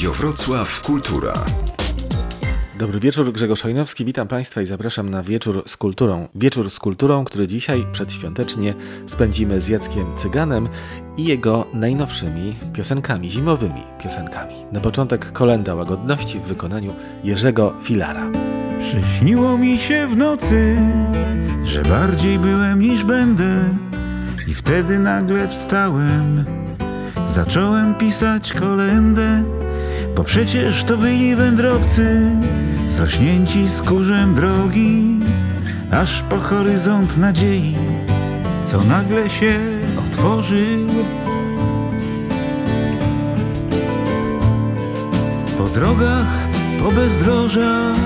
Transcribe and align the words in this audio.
Radio 0.00 0.12
Wrocław 0.12 0.82
Kultura. 0.82 1.34
Dobry 2.78 3.00
wieczór, 3.00 3.32
Grzegorz 3.32 3.62
Hojnowski, 3.62 4.04
witam 4.04 4.28
Państwa 4.28 4.62
i 4.62 4.66
zapraszam 4.66 5.10
na 5.10 5.22
wieczór 5.22 5.62
z 5.66 5.76
kulturą. 5.76 6.28
Wieczór 6.34 6.70
z 6.70 6.78
kulturą, 6.78 7.24
który 7.24 7.46
dzisiaj 7.46 7.86
przedświątecznie 7.92 8.74
spędzimy 9.06 9.60
z 9.60 9.68
Jackiem 9.68 10.16
Cyganem 10.16 10.68
i 11.16 11.24
jego 11.24 11.66
najnowszymi 11.74 12.54
piosenkami, 12.72 13.30
zimowymi 13.30 13.82
piosenkami. 14.02 14.54
Na 14.72 14.80
początek 14.80 15.32
kolenda 15.32 15.74
łagodności 15.74 16.38
w 16.38 16.42
wykonaniu 16.42 16.92
Jerzego 17.24 17.72
Filara. 17.82 18.30
Przyśniło 18.80 19.58
mi 19.58 19.78
się 19.78 20.06
w 20.06 20.16
nocy, 20.16 20.76
że 21.64 21.82
bardziej 21.82 22.38
byłem 22.38 22.80
niż 22.80 23.04
będę 23.04 23.64
i 24.48 24.54
wtedy 24.54 24.98
nagle 24.98 25.48
wstałem. 25.48 26.44
Zacząłem 27.28 27.94
pisać 27.94 28.52
kolendę, 28.52 29.42
bo 30.16 30.24
przecież 30.24 30.84
to 30.84 30.96
byli 30.96 31.36
wędrowcy, 31.36 32.20
zrośnięci 32.88 33.68
skórzem 33.68 34.34
drogi, 34.34 35.18
aż 35.90 36.22
po 36.22 36.36
horyzont 36.36 37.16
nadziei, 37.16 37.76
co 38.64 38.84
nagle 38.84 39.30
się 39.30 39.54
otworzył. 39.98 40.86
Po 45.58 45.64
drogach, 45.64 46.48
po 46.82 46.90
bezdrożach, 46.90 47.96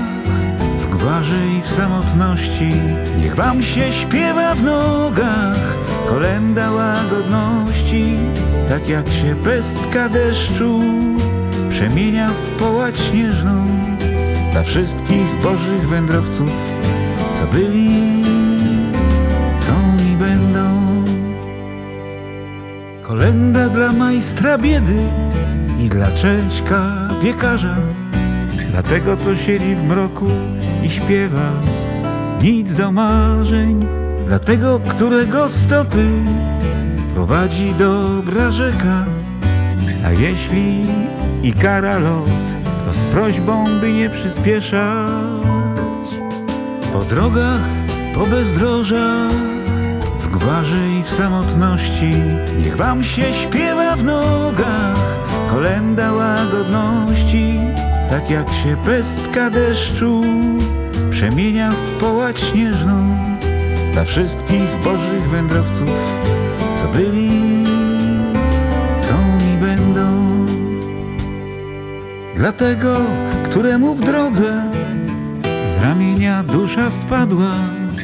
w 0.81 0.87
gwarze 0.87 1.47
i 1.59 1.63
w 1.63 1.69
samotności, 1.69 2.71
niech 3.21 3.35
wam 3.35 3.63
się 3.63 3.93
śpiewa 3.93 4.55
w 4.55 4.63
nogach, 4.63 5.77
kolenda 6.09 6.71
łagodności, 6.71 8.17
tak 8.69 8.89
jak 8.89 9.09
się 9.09 9.37
pestka 9.45 10.09
deszczu 10.09 10.81
przemienia 11.85 12.29
w 12.29 12.59
połać 12.59 12.99
śnieżną 12.99 13.67
dla 14.53 14.63
wszystkich 14.63 15.43
bożych 15.43 15.89
wędrowców, 15.89 16.51
co 17.35 17.47
byli, 17.47 18.25
są 19.57 19.73
i 20.13 20.17
będą. 20.17 20.81
Kolenda 23.03 23.69
dla 23.69 23.93
majstra 23.93 24.59
biedy 24.59 24.97
i 25.81 25.89
dla 25.89 26.11
Cześka 26.11 26.93
piekarza, 27.23 27.77
dla 28.71 28.83
tego, 28.83 29.17
co 29.17 29.37
siedzi 29.37 29.75
w 29.75 29.83
mroku 29.83 30.27
i 30.83 30.91
śpiewa 30.91 31.51
nic 32.43 32.75
do 32.75 32.93
marzeń, 32.93 33.87
dla 34.27 34.39
tego, 34.39 34.81
którego 34.89 35.49
stopy 35.49 36.09
prowadzi 37.15 37.75
dobra 37.79 38.51
rzeka. 38.51 39.24
A 40.05 40.13
jeśli 40.13 40.87
i 41.43 41.53
kara 41.53 41.99
lot, 41.99 42.31
to 42.87 42.93
z 42.93 43.05
prośbą, 43.05 43.65
by 43.81 43.93
nie 43.93 44.11
przyspieszać. 44.11 45.11
Po 46.93 47.05
drogach, 47.05 47.69
po 48.15 48.27
bezdrożach, 48.27 49.33
w 50.21 50.29
gwarze 50.29 50.89
i 51.01 51.03
w 51.03 51.11
samotności, 51.11 52.11
niech 52.59 52.77
wam 52.77 53.05
się 53.05 53.33
śpiewa 53.33 53.97
w 53.97 54.05
nogach, 54.05 55.19
kolenda 55.51 56.13
łagodności, 56.13 57.61
tak 58.11 58.31
jak 58.31 58.49
się 58.49 58.77
pestka 58.85 59.51
deszczu 59.51 60.21
przemienia 61.11 61.71
w 61.71 62.01
połać 62.01 62.41
śnieżną 62.41 63.19
dla 63.93 64.05
wszystkich 64.05 64.79
bożych 64.85 65.31
wędrowców, 65.31 66.15
co 66.81 66.89
byli, 66.89 67.74
Dlatego, 72.35 72.97
któremu 73.51 73.95
w 73.95 74.01
drodze 74.01 74.71
z 75.45 75.83
ramienia 75.83 76.43
dusza 76.43 76.91
spadła, 76.91 77.55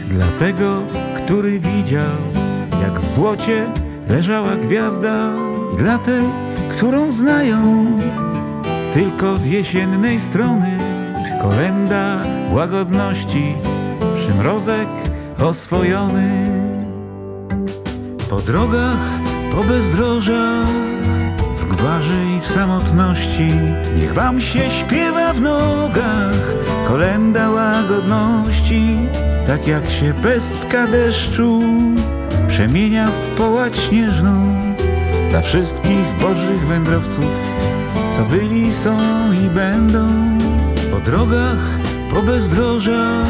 dlatego, 0.09 0.83
który 1.17 1.61
widział, 1.61 2.17
jak 2.83 3.01
w 3.01 3.15
błocie 3.15 3.67
leżała 4.09 4.57
gwiazda, 4.57 5.33
i 5.75 5.77
dla 5.77 5.99
tej, 5.99 6.23
którą 6.77 7.13
znają 7.13 7.87
tylko 8.95 9.37
z 9.37 9.47
jesiennej 9.47 10.21
strony, 10.21 10.79
kolenda 11.43 12.21
łagodności, 12.53 13.55
przymrozek 14.17 14.89
oswojony. 15.39 16.51
Po 18.31 18.41
drogach, 18.41 19.21
po 19.53 19.65
bezdrożach, 19.65 20.80
gwarze 21.81 22.27
i 22.37 22.41
w 22.41 22.47
samotności, 22.47 23.49
niech 23.97 24.15
wam 24.15 24.41
się 24.41 24.71
śpiewa 24.71 25.33
w 25.33 25.41
nogach, 25.41 26.55
kolenda 26.89 27.51
łagodności, 27.51 28.99
tak 29.47 29.67
jak 29.67 29.91
się 29.91 30.15
pestka 30.23 30.87
deszczu 30.87 31.61
przemienia 32.49 33.07
w 33.07 33.39
połać 33.39 33.77
śnieżną. 33.77 34.57
Dla 35.31 35.43
wszystkich 35.43 36.17
bożych 36.21 36.67
wędrowców, 36.67 37.33
co 38.17 38.25
byli, 38.25 38.75
są 38.75 38.99
i 39.33 39.49
będą. 39.49 40.09
Po 40.91 41.01
drogach, 41.01 41.79
po 42.15 42.23
bezdrożach, 42.23 43.29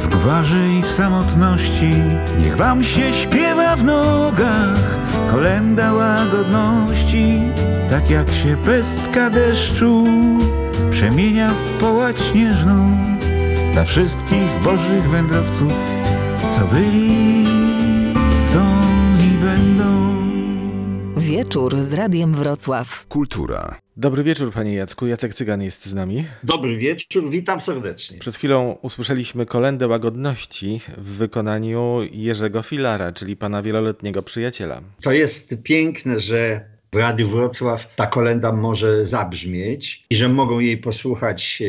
w 0.00 0.08
gwarze 0.08 0.68
i 0.68 0.82
w 0.82 0.90
samotności, 0.90 1.90
niech 2.38 2.56
wam 2.56 2.84
się 2.84 3.12
śpiewa 3.12 3.76
w 3.76 3.84
nogach, 3.84 5.03
kolenda 5.34 5.92
łagodności, 5.92 7.42
tak 7.90 8.10
jak 8.10 8.30
się 8.30 8.56
pestka 8.64 9.30
deszczu 9.30 10.04
przemienia 10.90 11.48
w 11.48 11.80
połać 11.80 12.16
śnieżną 12.32 12.96
dla 13.72 13.84
wszystkich 13.84 14.60
bożych 14.64 15.10
wędrowców, 15.10 15.72
co 16.54 16.66
byli, 16.66 17.44
są 18.52 18.82
i 19.20 19.44
będą. 19.44 20.03
Wieczór 21.24 21.76
z 21.82 21.92
Radiem 21.92 22.34
Wrocław. 22.34 23.06
Kultura. 23.06 23.78
Dobry 23.96 24.22
wieczór, 24.22 24.52
panie 24.52 24.74
Jacku. 24.74 25.06
Jacek 25.06 25.34
Cygan 25.34 25.62
jest 25.62 25.86
z 25.86 25.94
nami. 25.94 26.24
Dobry 26.42 26.76
wieczór, 26.76 27.30
witam 27.30 27.60
serdecznie. 27.60 28.18
Przed 28.18 28.36
chwilą 28.36 28.78
usłyszeliśmy 28.82 29.46
kolendę 29.46 29.88
łagodności 29.88 30.80
w 30.98 31.04
wykonaniu 31.04 32.00
Jerzego 32.12 32.62
Filara, 32.62 33.12
czyli 33.12 33.36
pana 33.36 33.62
wieloletniego 33.62 34.22
przyjaciela. 34.22 34.80
To 35.02 35.12
jest 35.12 35.54
piękne, 35.62 36.20
że 36.20 36.68
w 36.92 36.96
Radiu 36.96 37.28
Wrocław 37.28 37.94
ta 37.96 38.06
kolenda 38.06 38.52
może 38.52 39.06
zabrzmieć 39.06 40.04
i 40.10 40.16
że 40.16 40.28
mogą 40.28 40.58
jej 40.58 40.78
posłuchać 40.78 41.62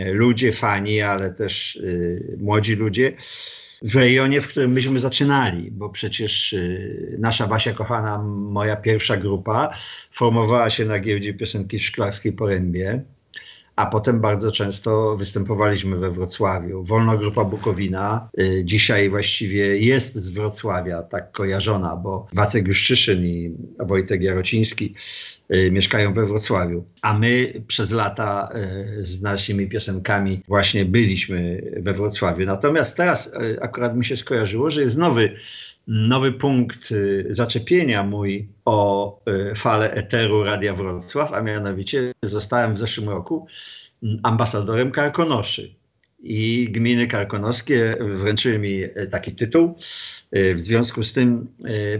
e, 0.00 0.12
ludzie, 0.12 0.52
fani, 0.52 1.00
ale 1.00 1.30
też 1.30 1.76
e, 1.76 2.38
młodzi 2.38 2.74
ludzie 2.74 3.12
w 3.84 3.96
rejonie, 3.96 4.40
w 4.40 4.48
którym 4.48 4.72
myśmy 4.72 4.98
zaczynali, 4.98 5.70
bo 5.70 5.88
przecież 5.88 6.52
y, 6.52 7.16
nasza 7.18 7.46
Basia 7.46 7.72
kochana, 7.72 8.22
moja 8.22 8.76
pierwsza 8.76 9.16
grupa, 9.16 9.74
formowała 10.12 10.70
się 10.70 10.84
na 10.84 11.00
giełdzie 11.00 11.34
piosenki 11.34 11.80
Szklarskiej 11.80 12.32
Porębie, 12.32 13.02
a 13.76 13.86
potem 13.86 14.20
bardzo 14.20 14.52
często 14.52 15.16
występowaliśmy 15.16 15.96
we 15.96 16.10
Wrocławiu. 16.10 16.84
Wolna 16.84 17.16
Grupa 17.16 17.44
Bukowina 17.44 18.28
y, 18.38 18.62
dzisiaj 18.64 19.10
właściwie 19.10 19.78
jest 19.78 20.14
z 20.14 20.30
Wrocławia, 20.30 21.02
tak 21.02 21.32
kojarzona, 21.32 21.96
bo 21.96 22.26
Wacek 22.32 22.68
Juszczyszyn 22.68 23.24
i 23.24 23.56
Wojtek 23.78 24.22
Jarociński 24.22 24.94
y, 25.54 25.70
mieszkają 25.70 26.12
we 26.12 26.26
Wrocławiu. 26.26 26.84
A 27.02 27.18
my 27.18 27.62
przez 27.66 27.90
lata 27.90 28.48
y, 29.00 29.04
z 29.04 29.22
naszymi 29.22 29.68
piosenkami 29.68 30.42
właśnie 30.48 30.84
byliśmy 30.84 31.62
we 31.76 31.92
Wrocławiu. 31.92 32.46
Natomiast 32.46 32.96
teraz 32.96 33.32
akurat 33.60 33.96
mi 33.96 34.04
się 34.04 34.16
skojarzyło, 34.16 34.70
że 34.70 34.82
jest 34.82 34.98
nowy 34.98 35.36
nowy 35.86 36.32
punkt 36.32 36.88
zaczepienia 37.30 38.02
mój 38.02 38.48
o 38.64 39.20
falę 39.56 39.92
eteru 39.92 40.44
Radia 40.44 40.74
Wrocław, 40.74 41.32
a 41.32 41.42
mianowicie 41.42 42.12
zostałem 42.22 42.74
w 42.74 42.78
zeszłym 42.78 43.08
roku 43.08 43.46
ambasadorem 44.22 44.90
Karkonoszy. 44.90 45.74
I 46.24 46.68
gminy 46.70 47.06
karkonoskie 47.06 47.96
wręczyły 48.00 48.58
mi 48.58 48.82
taki 49.10 49.34
tytuł. 49.34 49.78
W 50.32 50.60
związku 50.60 51.02
z 51.02 51.12
tym, 51.12 51.48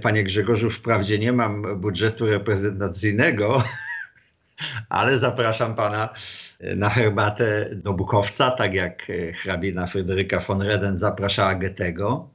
panie 0.02 0.24
Grzegorzu, 0.24 0.70
wprawdzie 0.70 1.18
nie 1.18 1.32
mam 1.32 1.80
budżetu 1.80 2.26
reprezentacyjnego, 2.26 3.62
ale 4.88 5.18
zapraszam 5.18 5.74
pana 5.74 6.08
na 6.76 6.90
herbatę 6.90 7.70
do 7.74 7.92
Bukowca, 7.92 8.50
tak 8.50 8.74
jak 8.74 9.12
hrabina 9.34 9.86
Fryderyka 9.86 10.40
von 10.40 10.62
Reden 10.62 10.98
zapraszała 10.98 11.54
Goethego. 11.54 12.28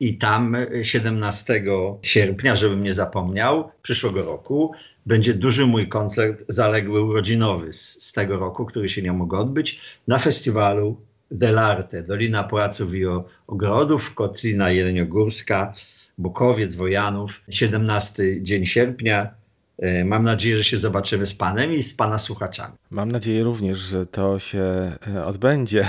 I 0.00 0.18
tam 0.18 0.56
17 0.82 1.64
sierpnia, 2.02 2.56
żebym 2.56 2.82
nie 2.82 2.94
zapomniał, 2.94 3.70
przyszłego 3.82 4.22
roku 4.22 4.72
będzie 5.06 5.34
duży 5.34 5.66
mój 5.66 5.88
koncert 5.88 6.44
zaległy 6.48 7.02
urodzinowy 7.02 7.72
z, 7.72 8.02
z 8.02 8.12
tego 8.12 8.36
roku, 8.36 8.66
który 8.66 8.88
się 8.88 9.02
nie 9.02 9.12
mógł 9.12 9.36
odbyć, 9.36 9.80
na 10.08 10.18
festiwalu 10.18 11.00
Delarte, 11.30 12.02
Dolina 12.02 12.44
Płaców 12.44 12.94
i 12.94 13.04
Ogrodów, 13.46 14.14
Kotlina 14.14 14.70
Jeleniogórska, 14.70 15.72
Bukowiec, 16.18 16.74
Wojanów, 16.74 17.40
17 17.48 18.42
dzień 18.42 18.66
sierpnia, 18.66 19.37
Mam 20.04 20.24
nadzieję, 20.24 20.56
że 20.56 20.64
się 20.64 20.76
zobaczymy 20.76 21.26
z 21.26 21.34
Panem 21.34 21.72
i 21.72 21.82
z 21.82 21.94
Pana 21.94 22.18
słuchaczami. 22.18 22.74
Mam 22.90 23.12
nadzieję 23.12 23.44
również, 23.44 23.78
że 23.78 24.06
to 24.06 24.38
się 24.38 24.92
e, 25.14 25.24
odbędzie 25.24 25.86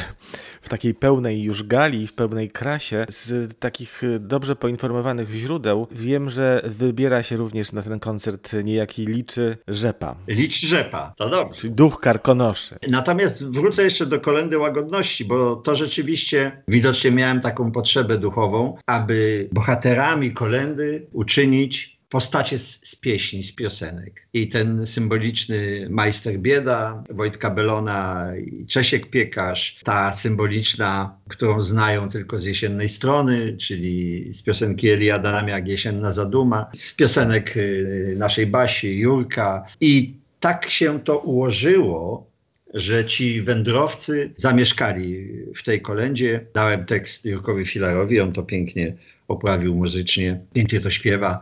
w 0.62 0.70
takiej 0.70 0.94
pełnej 0.94 1.42
już 1.44 1.64
gali, 1.64 2.08
w 2.08 2.14
pełnej 2.14 2.50
krasie. 2.50 3.06
Z 3.10 3.58
takich 3.60 4.04
e, 4.04 4.20
dobrze 4.20 4.56
poinformowanych 4.56 5.30
źródeł 5.30 5.88
wiem, 5.92 6.30
że 6.30 6.62
wybiera 6.66 7.24
się 7.24 7.38
również 7.38 7.72
na 7.72 7.82
ten 7.82 8.00
koncert 8.00 8.54
niejaki 8.64 9.06
Liczy 9.06 9.58
Rzepa, 9.68 10.16
Licz 10.28 10.62
rzepa, 10.62 11.14
to 11.18 11.30
dobrze. 11.30 11.62
czyli 11.62 11.74
duch 11.74 12.00
karkonoszy. 12.00 12.76
Natomiast 12.90 13.48
wrócę 13.52 13.84
jeszcze 13.84 14.06
do 14.06 14.20
kolendy 14.20 14.58
łagodności, 14.58 15.26
bo 15.26 15.56
to 15.56 15.76
rzeczywiście 15.76 16.64
widocznie 16.68 17.12
miałem 17.12 17.42
taką 17.42 17.72
potrzebę 17.72 18.18
duchową, 18.18 18.78
aby 18.86 19.50
bohaterami 19.52 20.34
kolendy 20.34 21.08
uczynić 21.12 21.99
postacie 22.10 22.60
z, 22.60 22.80
z 22.84 22.96
pieśni, 22.96 23.44
z 23.44 23.52
piosenek. 23.52 24.28
I 24.34 24.50
ten 24.50 24.88
symboliczny 24.88 25.88
majster 25.90 26.40
bieda 26.40 27.04
Wojtka 27.10 27.50
Belona 27.50 28.32
i 28.38 28.66
Czesiek 28.66 29.10
Piekarz, 29.10 29.80
ta 29.84 30.14
symboliczna, 30.14 31.18
którą 31.30 31.62
znają 31.62 32.10
tylko 32.10 32.40
z 32.40 32.46
jesiennej 32.46 32.90
strony, 32.90 33.58
czyli 33.58 34.30
z 34.34 34.42
piosenki 34.42 34.90
Eli 34.90 35.12
Adamiak 35.12 35.68
Jesienna 35.68 36.12
Zaduma, 36.12 36.72
z 36.76 36.94
piosenek 36.94 37.58
y, 37.58 38.16
naszej 38.18 38.48
Basi, 38.48 39.00
Jurka. 39.00 39.66
I 39.82 40.14
tak 40.40 40.70
się 40.70 41.00
to 41.00 41.18
ułożyło, 41.18 42.30
że 42.74 43.06
ci 43.06 43.42
wędrowcy 43.42 44.34
zamieszkali 44.38 45.28
w 45.56 45.64
tej 45.64 45.82
kolendzie. 45.82 46.46
Dałem 46.54 46.86
tekst 46.86 47.26
Jurkowi 47.26 47.66
Filarowi, 47.66 48.20
on 48.20 48.34
to 48.34 48.44
pięknie 48.44 48.94
oprawił 49.28 49.76
muzycznie, 49.76 50.40
pięknie 50.54 50.80
to 50.80 50.90
śpiewa. 50.90 51.42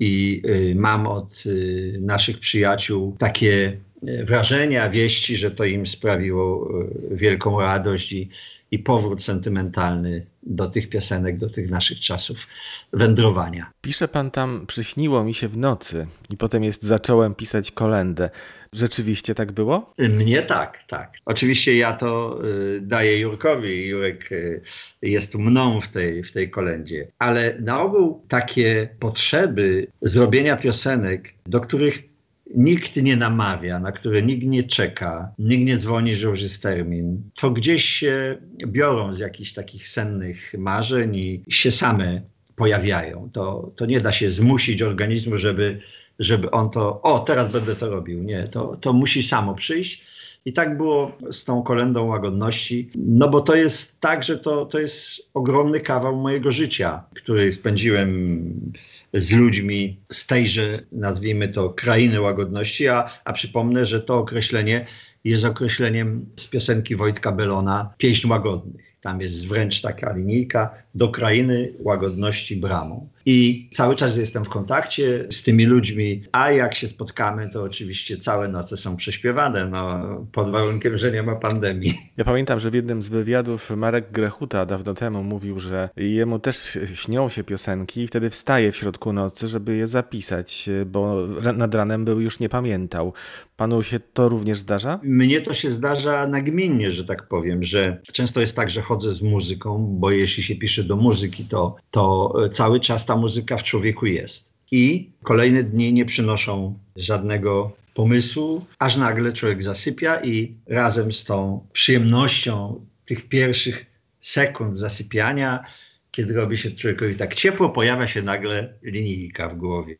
I 0.00 0.42
y, 0.48 0.74
mam 0.74 1.06
od 1.06 1.46
y, 1.46 1.98
naszych 2.00 2.38
przyjaciół 2.38 3.16
takie 3.18 3.76
y, 4.08 4.24
wrażenia, 4.24 4.90
wieści, 4.90 5.36
że 5.36 5.50
to 5.50 5.64
im 5.64 5.86
sprawiło 5.86 6.68
wielką 7.10 7.60
radość 7.60 8.12
i, 8.12 8.28
i 8.70 8.78
powrót 8.78 9.22
sentymentalny 9.22 10.26
do 10.46 10.66
tych 10.66 10.88
piosenek, 10.88 11.38
do 11.38 11.50
tych 11.50 11.70
naszych 11.70 12.00
czasów 12.00 12.46
wędrowania. 12.92 13.70
Pisze 13.80 14.08
pan 14.08 14.30
tam, 14.30 14.64
przyśniło 14.66 15.24
mi 15.24 15.34
się 15.34 15.48
w 15.48 15.56
nocy 15.56 16.06
i 16.30 16.36
potem 16.36 16.64
jest 16.64 16.82
zacząłem 16.82 17.34
pisać 17.34 17.70
kolendę. 17.70 18.30
Rzeczywiście 18.72 19.34
tak 19.34 19.52
było? 19.52 19.94
Mnie 19.98 20.42
tak, 20.42 20.84
tak. 20.88 21.12
Oczywiście 21.24 21.76
ja 21.76 21.92
to 21.92 22.40
y, 22.44 22.80
daję 22.80 23.20
Jurkowi 23.20 23.88
Jurek 23.88 24.32
y, 24.32 24.62
jest 25.02 25.34
mną 25.34 25.80
w 25.80 25.88
tej, 25.88 26.22
w 26.22 26.32
tej 26.32 26.50
kolendzie. 26.50 27.08
Ale 27.18 27.56
na 27.60 27.80
ogół 27.80 28.24
takie 28.28 28.88
potrzeby 28.98 29.86
zrobienia 30.02 30.56
piosenek, 30.56 31.34
do 31.46 31.60
których 31.60 32.15
nikt 32.54 32.96
nie 32.96 33.16
namawia, 33.16 33.80
na 33.80 33.92
które 33.92 34.22
nikt 34.22 34.46
nie 34.46 34.64
czeka, 34.64 35.32
nikt 35.38 35.64
nie 35.64 35.76
dzwoni, 35.76 36.16
że 36.16 36.28
już 36.28 36.42
jest 36.42 36.62
termin, 36.62 37.30
to 37.34 37.50
gdzieś 37.50 37.84
się 37.84 38.38
biorą 38.66 39.12
z 39.12 39.18
jakichś 39.18 39.52
takich 39.52 39.88
sennych 39.88 40.54
marzeń 40.58 41.16
i 41.16 41.42
się 41.48 41.70
same 41.70 42.22
pojawiają. 42.56 43.30
To, 43.32 43.72
to 43.76 43.86
nie 43.86 44.00
da 44.00 44.12
się 44.12 44.30
zmusić 44.30 44.82
organizmu, 44.82 45.36
żeby, 45.36 45.80
żeby 46.18 46.50
on 46.50 46.70
to, 46.70 47.02
o 47.02 47.18
teraz 47.18 47.52
będę 47.52 47.76
to 47.76 47.90
robił. 47.90 48.22
Nie, 48.22 48.48
to, 48.48 48.76
to 48.80 48.92
musi 48.92 49.22
samo 49.22 49.54
przyjść. 49.54 50.04
I 50.44 50.52
tak 50.52 50.76
było 50.76 51.12
z 51.30 51.44
tą 51.44 51.62
kolendą 51.62 52.04
łagodności, 52.04 52.90
no 52.94 53.28
bo 53.28 53.40
to 53.40 53.54
jest 53.54 54.00
tak, 54.00 54.24
że 54.24 54.38
to, 54.38 54.66
to 54.66 54.78
jest 54.78 55.28
ogromny 55.34 55.80
kawał 55.80 56.16
mojego 56.16 56.52
życia, 56.52 57.04
który 57.14 57.52
spędziłem 57.52 58.72
z 59.14 59.32
ludźmi 59.32 60.00
z 60.12 60.26
tejże, 60.26 60.82
nazwijmy 60.92 61.48
to, 61.48 61.70
krainy 61.70 62.20
łagodności, 62.20 62.88
a, 62.88 63.10
a 63.24 63.32
przypomnę, 63.32 63.86
że 63.86 64.00
to 64.00 64.18
określenie 64.18 64.86
jest 65.24 65.44
określeniem 65.44 66.26
z 66.36 66.46
piosenki 66.46 66.96
Wojtka 66.96 67.32
Belona 67.32 67.94
Pieśń 67.98 68.28
Łagodnych. 68.28 68.96
Tam 69.00 69.20
jest 69.20 69.46
wręcz 69.46 69.80
taka 69.80 70.12
linijka 70.12 70.74
do 70.94 71.08
krainy 71.08 71.72
łagodności 71.78 72.56
bramą. 72.56 73.08
I 73.28 73.68
cały 73.72 73.96
czas 73.96 74.16
jestem 74.16 74.44
w 74.44 74.48
kontakcie 74.48 75.26
z 75.30 75.42
tymi 75.42 75.64
ludźmi, 75.64 76.22
a 76.32 76.50
jak 76.50 76.74
się 76.74 76.88
spotkamy, 76.88 77.50
to 77.50 77.62
oczywiście 77.62 78.16
całe 78.16 78.48
noce 78.48 78.76
są 78.76 78.96
prześpiewane, 78.96 79.66
no, 79.66 80.02
pod 80.32 80.50
warunkiem, 80.50 80.96
że 80.96 81.12
nie 81.12 81.22
ma 81.22 81.36
pandemii. 81.36 81.94
Ja 82.16 82.24
pamiętam, 82.24 82.60
że 82.60 82.70
w 82.70 82.74
jednym 82.74 83.02
z 83.02 83.08
wywiadów 83.08 83.70
Marek 83.70 84.12
Grechuta 84.12 84.66
dawno 84.66 84.94
temu 84.94 85.22
mówił, 85.22 85.60
że 85.60 85.88
jemu 85.96 86.38
też 86.38 86.78
śnią 86.94 87.28
się 87.28 87.44
piosenki 87.44 88.00
i 88.00 88.08
wtedy 88.08 88.30
wstaje 88.30 88.72
w 88.72 88.76
środku 88.76 89.12
nocy, 89.12 89.48
żeby 89.48 89.76
je 89.76 89.86
zapisać, 89.86 90.70
bo 90.86 91.26
nad 91.56 91.74
ranem 91.74 92.04
był 92.04 92.20
już 92.20 92.40
nie 92.40 92.48
pamiętał. 92.48 93.12
Panu 93.56 93.82
się 93.82 94.00
to 94.00 94.28
również 94.28 94.58
zdarza? 94.58 95.00
Mnie 95.02 95.40
to 95.40 95.54
się 95.54 95.70
zdarza 95.70 96.26
nagminnie, 96.26 96.92
że 96.92 97.04
tak 97.04 97.28
powiem, 97.28 97.64
że 97.64 98.00
często 98.12 98.40
jest 98.40 98.56
tak, 98.56 98.70
że 98.70 98.82
chodzę 98.82 99.14
z 99.14 99.22
muzyką, 99.22 99.86
bo 100.00 100.10
jeśli 100.10 100.42
się 100.42 100.56
pisze 100.56 100.84
do 100.84 100.96
muzyki, 100.96 101.44
to, 101.44 101.76
to 101.90 102.34
cały 102.52 102.80
czas 102.80 103.06
muzyka 103.16 103.56
w 103.56 103.62
człowieku 103.62 104.06
jest. 104.06 104.52
I 104.70 105.10
kolejne 105.22 105.62
dni 105.62 105.92
nie 105.92 106.04
przynoszą 106.04 106.78
żadnego 106.96 107.72
pomysłu, 107.94 108.66
aż 108.78 108.96
nagle 108.96 109.32
człowiek 109.32 109.62
zasypia 109.62 110.22
i 110.22 110.54
razem 110.66 111.12
z 111.12 111.24
tą 111.24 111.66
przyjemnością 111.72 112.86
tych 113.04 113.28
pierwszych 113.28 113.86
sekund 114.20 114.78
zasypiania, 114.78 115.64
kiedy 116.10 116.34
robi 116.34 116.58
się 116.58 116.70
człowiekowi 116.70 117.16
tak 117.16 117.34
ciepło, 117.34 117.68
pojawia 117.68 118.06
się 118.06 118.22
nagle 118.22 118.74
linijka 118.82 119.48
w 119.48 119.56
głowie. 119.56 119.96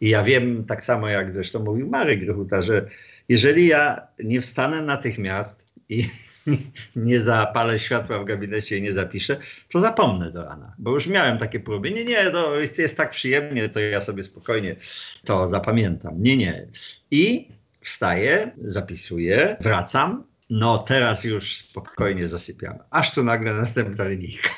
I 0.00 0.08
ja 0.08 0.22
wiem, 0.22 0.64
tak 0.64 0.84
samo 0.84 1.08
jak 1.08 1.32
zresztą 1.32 1.64
mówił 1.64 1.88
Marek 1.88 2.20
Grechuta, 2.20 2.62
że 2.62 2.88
jeżeli 3.28 3.66
ja 3.66 4.06
nie 4.24 4.40
wstanę 4.40 4.82
natychmiast 4.82 5.66
i 5.88 6.08
nie, 6.46 6.56
nie 6.96 7.20
zapalę 7.20 7.78
światła 7.78 8.18
w 8.18 8.24
gabinecie 8.24 8.78
i 8.78 8.82
nie 8.82 8.92
zapiszę, 8.92 9.36
to 9.72 9.80
zapomnę 9.80 10.30
do 10.30 10.44
rana. 10.44 10.74
Bo 10.78 10.90
już 10.90 11.06
miałem 11.06 11.38
takie 11.38 11.60
próby. 11.60 11.90
Nie, 11.90 12.04
nie, 12.04 12.30
to 12.30 12.60
jest, 12.60 12.78
jest 12.78 12.96
tak 12.96 13.10
przyjemnie, 13.10 13.68
to 13.68 13.80
ja 13.80 14.00
sobie 14.00 14.22
spokojnie 14.22 14.76
to 15.24 15.48
zapamiętam. 15.48 16.22
Nie, 16.22 16.36
nie. 16.36 16.66
I 17.10 17.48
wstaję, 17.80 18.52
zapisuję, 18.64 19.56
wracam. 19.60 20.24
No 20.50 20.78
teraz 20.78 21.24
już 21.24 21.56
spokojnie 21.56 22.28
zasypiam. 22.28 22.78
Aż 22.90 23.14
tu 23.14 23.24
nagle 23.24 23.54
następna 23.54 24.04
linijka. 24.04 24.50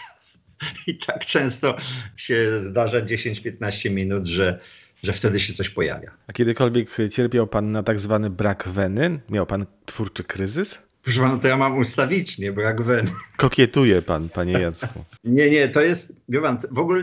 I 0.87 0.99
tak 0.99 1.25
często 1.27 1.77
się 2.17 2.61
zdarza 2.61 3.01
10-15 3.01 3.91
minut, 3.91 4.27
że, 4.27 4.61
że 5.03 5.13
wtedy 5.13 5.41
się 5.41 5.53
coś 5.53 5.71
pojawia. 5.71 6.11
A 6.27 6.33
kiedykolwiek 6.33 6.97
cierpiał 7.11 7.47
pan 7.47 7.73
na 7.73 7.83
tak 7.83 8.01
zwany 8.01 8.31
brak 8.31 8.69
weny? 8.69 9.21
Miał 9.31 9.47
pan 9.47 9.67
twórczy 9.87 10.25
kryzys? 10.25 10.88
Proszę 11.09 11.21
pana, 11.21 11.39
to 11.39 11.49
ja 11.49 11.57
mam 11.57 11.79
ustawicznie 11.79 12.53
brak 12.53 12.83
weny. 12.83 13.11
Kokietuje 13.37 14.03
pan, 14.03 14.29
panie 14.29 14.53
Jacku. 14.65 15.05
Nie, 15.25 15.51
nie, 15.51 15.69
to 15.69 15.83
jest, 15.83 16.13
wie 16.29 16.41
pan, 16.41 16.59
w 16.71 16.79
ogóle 16.79 17.03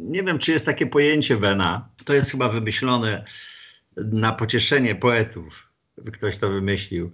nie 0.00 0.22
wiem, 0.22 0.38
czy 0.38 0.52
jest 0.52 0.66
takie 0.66 0.86
pojęcie 0.86 1.36
wena. 1.36 1.88
To 2.04 2.14
jest 2.14 2.30
chyba 2.30 2.48
wymyślone 2.48 3.24
na 3.96 4.32
pocieszenie 4.32 4.94
poetów. 4.94 5.68
Ktoś 6.12 6.38
to 6.38 6.50
wymyślił. 6.50 7.12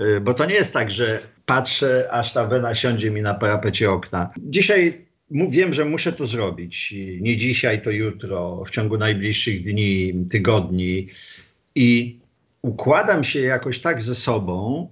Y, 0.00 0.20
Bo 0.20 0.34
to 0.34 0.46
nie 0.46 0.54
jest 0.54 0.72
tak, 0.72 0.90
że 0.90 1.20
patrzę, 1.46 2.08
aż 2.10 2.32
ta 2.32 2.46
wena 2.46 2.74
siądzie 2.74 3.10
mi 3.10 3.22
na 3.22 3.34
parapecie 3.34 3.90
okna. 3.90 4.30
Dzisiaj 4.38 5.06
wiem, 5.30 5.74
że 5.74 5.84
muszę 5.84 6.12
to 6.12 6.26
zrobić. 6.26 6.94
Nie 7.20 7.36
dzisiaj, 7.36 7.82
to 7.82 7.90
jutro, 7.90 8.64
w 8.64 8.70
ciągu 8.70 8.98
najbliższych 8.98 9.64
dni, 9.64 10.14
tygodni. 10.30 11.08
I 11.74 12.18
układam 12.62 13.24
się 13.24 13.40
jakoś 13.40 13.78
tak 13.80 14.02
ze 14.02 14.14
sobą, 14.14 14.88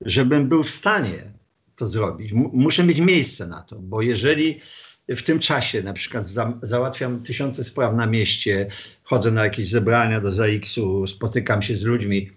żebym 0.00 0.48
był 0.48 0.62
w 0.62 0.70
stanie 0.70 1.32
to 1.76 1.86
zrobić. 1.86 2.32
Muszę 2.52 2.84
mieć 2.84 3.00
miejsce 3.00 3.46
na 3.46 3.62
to, 3.62 3.78
bo 3.78 4.02
jeżeli 4.02 4.60
w 5.08 5.22
tym 5.22 5.38
czasie 5.38 5.82
na 5.82 5.92
przykład 5.92 6.28
za, 6.28 6.58
załatwiam 6.62 7.22
tysiące 7.22 7.64
spraw 7.64 7.94
na 7.94 8.06
mieście, 8.06 8.68
chodzę 9.02 9.30
na 9.30 9.44
jakieś 9.44 9.68
zebrania 9.68 10.20
do 10.20 10.32
ZAX-u, 10.32 11.06
spotykam 11.06 11.62
się 11.62 11.74
z 11.74 11.84
ludźmi, 11.84 12.30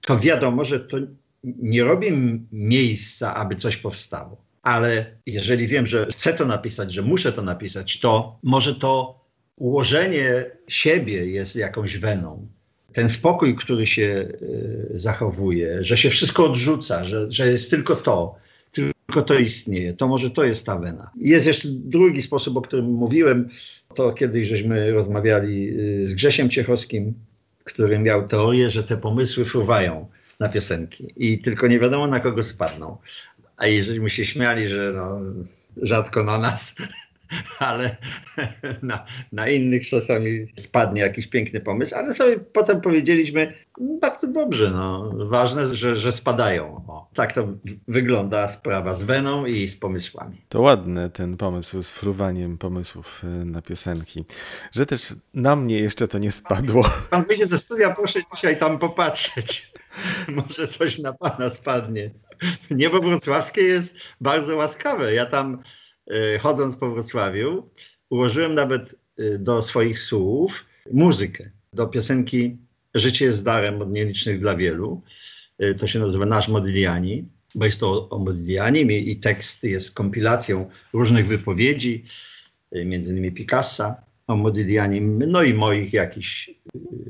to 0.00 0.18
wiadomo, 0.18 0.64
że 0.64 0.80
to 0.80 0.96
nie 1.44 1.84
robię 1.84 2.12
miejsca, 2.52 3.34
aby 3.34 3.56
coś 3.56 3.76
powstało. 3.76 4.44
Ale 4.62 5.16
jeżeli 5.26 5.66
wiem, 5.66 5.86
że 5.86 6.06
chcę 6.12 6.32
to 6.32 6.44
napisać, 6.44 6.92
że 6.92 7.02
muszę 7.02 7.32
to 7.32 7.42
napisać, 7.42 8.00
to 8.00 8.38
może 8.42 8.74
to 8.74 9.20
ułożenie 9.56 10.44
siebie 10.68 11.26
jest 11.26 11.56
jakąś 11.56 11.98
weną. 11.98 12.48
Ten 12.92 13.08
spokój, 13.08 13.56
który 13.56 13.86
się 13.86 14.28
y, 14.42 14.92
zachowuje, 14.94 15.84
że 15.84 15.96
się 15.96 16.10
wszystko 16.10 16.44
odrzuca, 16.44 17.04
że, 17.04 17.30
że 17.30 17.52
jest 17.52 17.70
tylko 17.70 17.96
to, 17.96 18.36
tylko 18.72 19.22
to 19.22 19.34
istnieje, 19.34 19.94
to 19.94 20.08
może 20.08 20.30
to 20.30 20.44
jest 20.44 20.66
ta 20.66 20.78
wena. 20.78 21.10
Jest 21.16 21.46
jeszcze 21.46 21.68
drugi 21.68 22.22
sposób, 22.22 22.56
o 22.56 22.62
którym 22.62 22.92
mówiłem, 22.92 23.48
to 23.94 24.12
kiedyś 24.12 24.48
żeśmy 24.48 24.92
rozmawiali 24.92 25.68
y, 25.80 26.06
z 26.06 26.14
Grzesiem 26.14 26.50
Ciechowskim, 26.50 27.14
który 27.64 27.98
miał 27.98 28.28
teorię, 28.28 28.70
że 28.70 28.84
te 28.84 28.96
pomysły 28.96 29.44
fruwają 29.44 30.06
na 30.40 30.48
piosenki 30.48 31.08
i 31.16 31.38
tylko 31.38 31.66
nie 31.66 31.78
wiadomo 31.78 32.06
na 32.06 32.20
kogo 32.20 32.42
spadną. 32.42 32.96
A 33.56 33.66
jeżeli 33.66 34.00
my 34.00 34.10
się 34.10 34.24
śmiali, 34.24 34.68
że 34.68 34.92
no, 34.96 35.20
rzadko 35.82 36.24
na 36.24 36.38
nas, 36.38 36.74
ale 37.58 37.96
na, 38.82 39.04
na 39.32 39.48
innych 39.48 39.88
czasami 39.88 40.46
spadnie 40.56 41.00
jakiś 41.00 41.26
piękny 41.26 41.60
pomysł, 41.60 41.94
ale 41.94 42.14
sobie 42.14 42.38
potem 42.38 42.80
powiedzieliśmy, 42.80 43.54
bardzo 44.00 44.26
dobrze, 44.26 44.70
no, 44.70 45.10
ważne, 45.16 45.76
że, 45.76 45.96
że 45.96 46.12
spadają. 46.12 46.84
O, 46.88 47.10
tak 47.14 47.32
to 47.32 47.48
wygląda 47.88 48.48
sprawa 48.48 48.94
z 48.94 49.02
Weną 49.02 49.46
i 49.46 49.68
z 49.68 49.76
pomysłami. 49.76 50.40
To 50.48 50.60
ładny 50.60 51.10
ten 51.10 51.36
pomysł 51.36 51.82
z 51.82 51.90
fruwaniem 51.90 52.58
pomysłów 52.58 53.24
y, 53.24 53.44
na 53.44 53.62
piosenki. 53.62 54.24
Że 54.72 54.86
też 54.86 55.14
na 55.34 55.56
mnie 55.56 55.78
jeszcze 55.78 56.08
to 56.08 56.18
nie 56.18 56.32
spadło. 56.32 56.90
Pan 57.10 57.24
wyjdzie 57.24 57.46
ze 57.46 57.58
studia, 57.58 57.90
proszę 57.90 58.20
dzisiaj 58.34 58.56
tam 58.58 58.78
popatrzeć. 58.78 59.72
Może 60.28 60.68
coś 60.68 60.98
na 60.98 61.12
pana 61.12 61.50
spadnie. 61.50 62.10
Niebo 62.70 63.00
wrocławskie 63.00 63.62
jest 63.62 63.96
bardzo 64.20 64.56
łaskawe. 64.56 65.14
Ja 65.14 65.26
tam 65.26 65.62
chodząc 66.40 66.76
po 66.76 66.90
Wrocławiu 66.90 67.68
ułożyłem 68.10 68.54
nawet 68.54 68.94
e, 69.18 69.38
do 69.38 69.62
swoich 69.62 70.00
słów 70.00 70.64
muzykę. 70.92 71.50
Do 71.72 71.86
piosenki 71.86 72.56
Życie 72.94 73.24
jest 73.24 73.44
darem 73.44 73.82
od 73.82 73.92
nielicznych 73.92 74.40
dla 74.40 74.56
wielu. 74.56 75.02
E, 75.58 75.74
To 75.74 75.86
się 75.86 75.98
nazywa 75.98 76.26
Nasz 76.26 76.48
Modigliani, 76.48 77.28
bo 77.54 77.66
jest 77.66 77.80
to 77.80 78.08
o- 78.10 78.18
Modiglianim 78.18 78.90
i 78.92 79.16
tekst 79.16 79.64
jest 79.64 79.94
kompilacją 79.94 80.70
różnych 80.92 81.26
wypowiedzi, 81.26 82.04
między 82.72 83.10
innymi 83.10 83.32
Picassa 83.32 84.02
o 84.30 84.36
Modiglianim, 84.36 85.22
no 85.26 85.42
i 85.42 85.54
moich 85.54 85.92
jakichś 85.92 86.50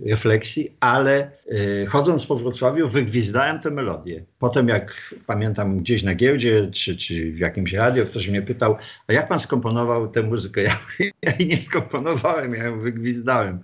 refleksji, 0.06 0.76
ale 0.80 1.30
y, 1.52 1.86
chodząc 1.86 2.26
po 2.26 2.36
Wrocławiu 2.36 2.88
wygwizdałem 2.88 3.60
tę 3.60 3.70
melodię. 3.70 4.24
Potem 4.38 4.68
jak 4.68 5.14
pamiętam 5.26 5.78
gdzieś 5.78 6.02
na 6.02 6.14
giełdzie 6.14 6.70
czy, 6.72 6.96
czy 6.96 7.32
w 7.32 7.38
jakimś 7.38 7.72
radio 7.72 8.04
ktoś 8.04 8.28
mnie 8.28 8.42
pytał, 8.42 8.76
a 9.06 9.12
jak 9.12 9.28
pan 9.28 9.38
skomponował 9.38 10.08
tę 10.08 10.22
muzykę? 10.22 10.62
Ja, 10.70 10.78
ja 11.22 11.32
jej 11.38 11.48
nie 11.48 11.62
skomponowałem, 11.62 12.54
ja 12.54 12.64
ją 12.64 12.80
wygwizdałem. 12.80 13.60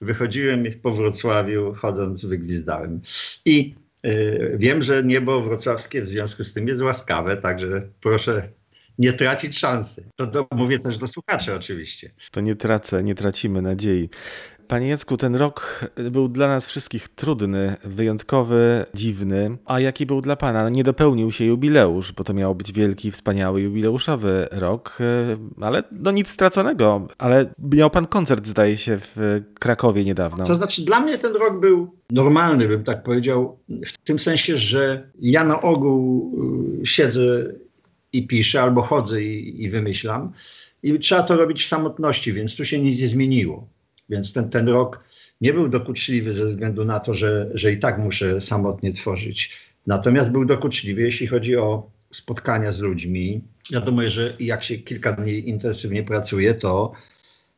Wychodziłem 0.00 0.64
po 0.82 0.92
Wrocławiu, 0.92 1.74
chodząc 1.74 2.24
wygwizdałem. 2.24 3.00
I 3.44 3.74
y, 4.06 4.56
wiem, 4.58 4.82
że 4.82 5.02
niebo 5.02 5.42
wrocławskie 5.42 6.02
w 6.02 6.08
związku 6.08 6.44
z 6.44 6.52
tym 6.52 6.68
jest 6.68 6.82
łaskawe, 6.82 7.36
także 7.36 7.82
proszę 8.00 8.48
nie 8.98 9.12
tracić 9.12 9.58
szansy. 9.58 10.08
To 10.16 10.26
do, 10.26 10.46
mówię 10.50 10.78
też 10.78 10.98
do 10.98 11.06
słuchaczy 11.06 11.54
oczywiście. 11.54 12.10
To 12.30 12.40
nie 12.40 12.56
tracę, 12.56 13.02
nie 13.02 13.14
tracimy 13.14 13.62
nadziei. 13.62 14.08
Panie 14.70 14.88
Jacku, 14.88 15.16
ten 15.16 15.36
rok 15.36 15.84
był 16.10 16.28
dla 16.28 16.48
nas 16.48 16.68
wszystkich 16.68 17.08
trudny, 17.08 17.76
wyjątkowy, 17.84 18.84
dziwny. 18.94 19.56
A 19.66 19.80
jaki 19.80 20.06
był 20.06 20.20
dla 20.20 20.36
Pana? 20.36 20.68
Nie 20.68 20.84
dopełnił 20.84 21.32
się 21.32 21.44
jubileusz, 21.44 22.12
bo 22.12 22.24
to 22.24 22.34
miał 22.34 22.54
być 22.54 22.72
wielki, 22.72 23.10
wspaniały 23.10 23.60
jubileuszowy 23.60 24.48
rok, 24.50 24.98
y, 25.00 25.64
ale 25.64 25.82
no 25.92 26.10
nic 26.10 26.28
straconego. 26.28 27.08
Ale 27.18 27.46
miał 27.58 27.90
Pan 27.90 28.06
koncert, 28.06 28.46
zdaje 28.46 28.76
się, 28.76 28.98
w 29.00 29.42
Krakowie 29.58 30.04
niedawno. 30.04 30.44
To 30.44 30.54
znaczy, 30.54 30.84
dla 30.84 31.00
mnie 31.00 31.18
ten 31.18 31.32
rok 31.32 31.60
był 31.60 31.94
normalny, 32.10 32.68
bym 32.68 32.84
tak 32.84 33.02
powiedział, 33.02 33.58
w 33.86 33.98
tym 33.98 34.18
sensie, 34.18 34.56
że 34.56 35.10
ja 35.20 35.44
na 35.44 35.62
ogół 35.62 36.32
y, 36.82 36.86
siedzę 36.86 37.52
i 38.12 38.26
piszę, 38.26 38.62
albo 38.62 38.82
chodzę 38.82 39.22
i, 39.22 39.64
i 39.64 39.70
wymyślam. 39.70 40.32
I 40.82 40.98
trzeba 40.98 41.22
to 41.22 41.36
robić 41.36 41.64
w 41.64 41.68
samotności, 41.68 42.32
więc 42.32 42.56
tu 42.56 42.64
się 42.64 42.78
nic 42.78 43.00
nie 43.00 43.08
zmieniło. 43.08 43.68
Więc 44.08 44.32
ten, 44.32 44.50
ten 44.50 44.68
rok 44.68 45.04
nie 45.40 45.52
był 45.52 45.68
dokuczliwy 45.68 46.32
ze 46.32 46.46
względu 46.46 46.84
na 46.84 47.00
to, 47.00 47.14
że, 47.14 47.50
że 47.54 47.72
i 47.72 47.78
tak 47.78 47.98
muszę 47.98 48.40
samotnie 48.40 48.92
tworzyć. 48.92 49.56
Natomiast 49.86 50.30
był 50.30 50.44
dokuczliwy, 50.44 51.02
jeśli 51.02 51.26
chodzi 51.26 51.56
o 51.56 51.90
spotkania 52.10 52.72
z 52.72 52.80
ludźmi. 52.80 53.40
Wiadomo, 53.72 54.02
że 54.08 54.34
jak 54.40 54.64
się 54.64 54.78
kilka 54.78 55.12
dni 55.12 55.48
intensywnie 55.48 56.02
pracuje, 56.02 56.54
to 56.54 56.92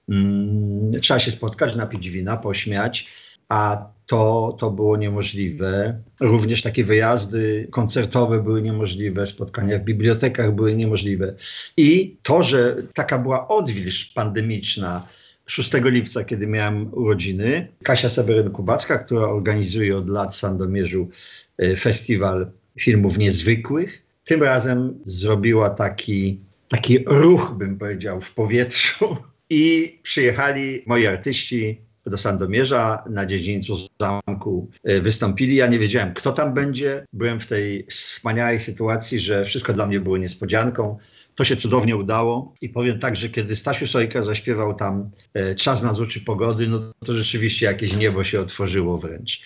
mm, 0.09 0.90
trzeba 1.00 1.21
się 1.21 1.30
spotkać, 1.30 1.76
napić 1.76 2.11
wina, 2.11 2.37
pośmiać, 2.37 3.09
a 3.49 3.91
to, 4.06 4.56
to 4.61 4.71
było 4.71 4.97
niemożliwe. 4.97 6.00
Również 6.21 6.62
takie 6.62 6.85
wyjazdy 6.85 7.68
koncertowe 7.71 8.42
były 8.42 8.62
niemożliwe, 8.62 9.26
spotkania 9.26 9.78
w 9.78 9.82
bibliotekach 9.82 10.54
były 10.54 10.76
niemożliwe. 10.76 11.35
I 11.76 12.16
to, 12.23 12.42
że 12.42 12.76
taka 12.94 13.18
była 13.18 13.49
odwilż 13.49 14.04
pandemiczna 14.04 15.06
6 15.47 15.71
lipca, 15.85 16.25
kiedy 16.25 16.47
miałem 16.47 16.94
urodziny, 16.94 17.68
Kasia 17.82 18.09
Seweryn-Kubacka, 18.09 19.04
która 19.04 19.23
organizuje 19.23 19.97
od 19.97 20.09
lat 20.09 20.35
w 20.35 20.38
Sandomierzu 20.38 21.09
e, 21.59 21.76
festiwal 21.76 22.50
filmów 22.80 23.18
niezwykłych, 23.18 24.02
tym 24.25 24.42
razem 24.42 24.99
zrobiła 25.04 25.71
taki, 25.71 26.40
taki 26.68 26.99
ruch, 27.06 27.54
bym 27.59 27.78
powiedział, 27.78 28.21
w 28.21 28.35
powietrzu 28.35 29.16
i 29.50 29.99
przyjechali 30.02 30.82
moi 30.87 31.06
artyści 31.06 31.80
do 32.06 32.16
Sandomierza 32.16 33.04
na 33.11 33.26
dziedzińcu 33.26 33.76
zamku 34.00 34.71
e, 34.85 35.00
wystąpili. 35.00 35.56
Ja 35.56 35.66
nie 35.66 35.78
wiedziałem, 35.78 36.14
kto 36.14 36.32
tam 36.32 36.54
będzie. 36.54 37.06
Byłem 37.12 37.40
w 37.40 37.47
tej 37.47 37.87
wspaniałej 37.87 38.61
sytuacji, 38.61 39.21
że 39.21 39.44
wszystko 39.44 39.73
dla 39.73 39.87
mnie 39.87 40.00
było 40.00 40.16
niespodzianką. 40.16 40.99
To 41.35 41.44
się 41.44 41.56
cudownie 41.56 41.97
udało 41.97 42.54
i 42.61 42.68
powiem 42.68 42.99
tak, 42.99 43.16
że 43.16 43.28
kiedy 43.28 43.56
Stasiu 43.56 43.87
Sojka 43.87 44.23
zaśpiewał 44.23 44.75
tam 44.75 45.11
e, 45.35 45.54
Czas 45.54 45.82
na 45.82 45.92
zuczy 45.92 46.21
pogody, 46.21 46.68
no 46.68 46.80
to 47.06 47.14
rzeczywiście 47.14 47.66
jakieś 47.66 47.97
niebo 47.97 48.25
się 48.25 48.40
otworzyło 48.40 48.99
wręcz. 48.99 49.40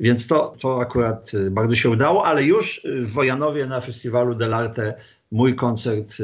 Więc 0.00 0.26
to, 0.26 0.56
to 0.60 0.80
akurat 0.80 1.32
e, 1.34 1.50
bardzo 1.50 1.76
się 1.76 1.90
udało, 1.90 2.26
ale 2.26 2.44
już 2.44 2.82
w 2.84 3.12
Wojanowie 3.12 3.66
na 3.66 3.80
festiwalu 3.80 4.34
Delarte 4.34 4.94
mój 5.30 5.54
koncert 5.54 6.16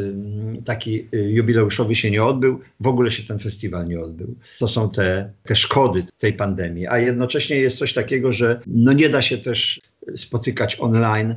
taki 0.64 1.08
y, 1.14 1.30
jubileuszowy 1.30 1.94
się 1.94 2.10
nie 2.10 2.24
odbył, 2.24 2.60
w 2.80 2.86
ogóle 2.86 3.10
się 3.10 3.22
ten 3.22 3.38
festiwal 3.38 3.88
nie 3.88 4.00
odbył. 4.00 4.34
To 4.58 4.68
są 4.68 4.90
te, 4.90 5.30
te 5.44 5.56
szkody 5.56 6.06
tej 6.18 6.32
pandemii, 6.32 6.86
a 6.86 6.98
jednocześnie 6.98 7.56
jest 7.56 7.78
coś 7.78 7.92
takiego, 7.92 8.32
że 8.32 8.60
no 8.66 8.92
nie 8.92 9.08
da 9.08 9.22
się 9.22 9.38
też 9.38 9.80
spotykać 10.16 10.80
online, 10.80 11.34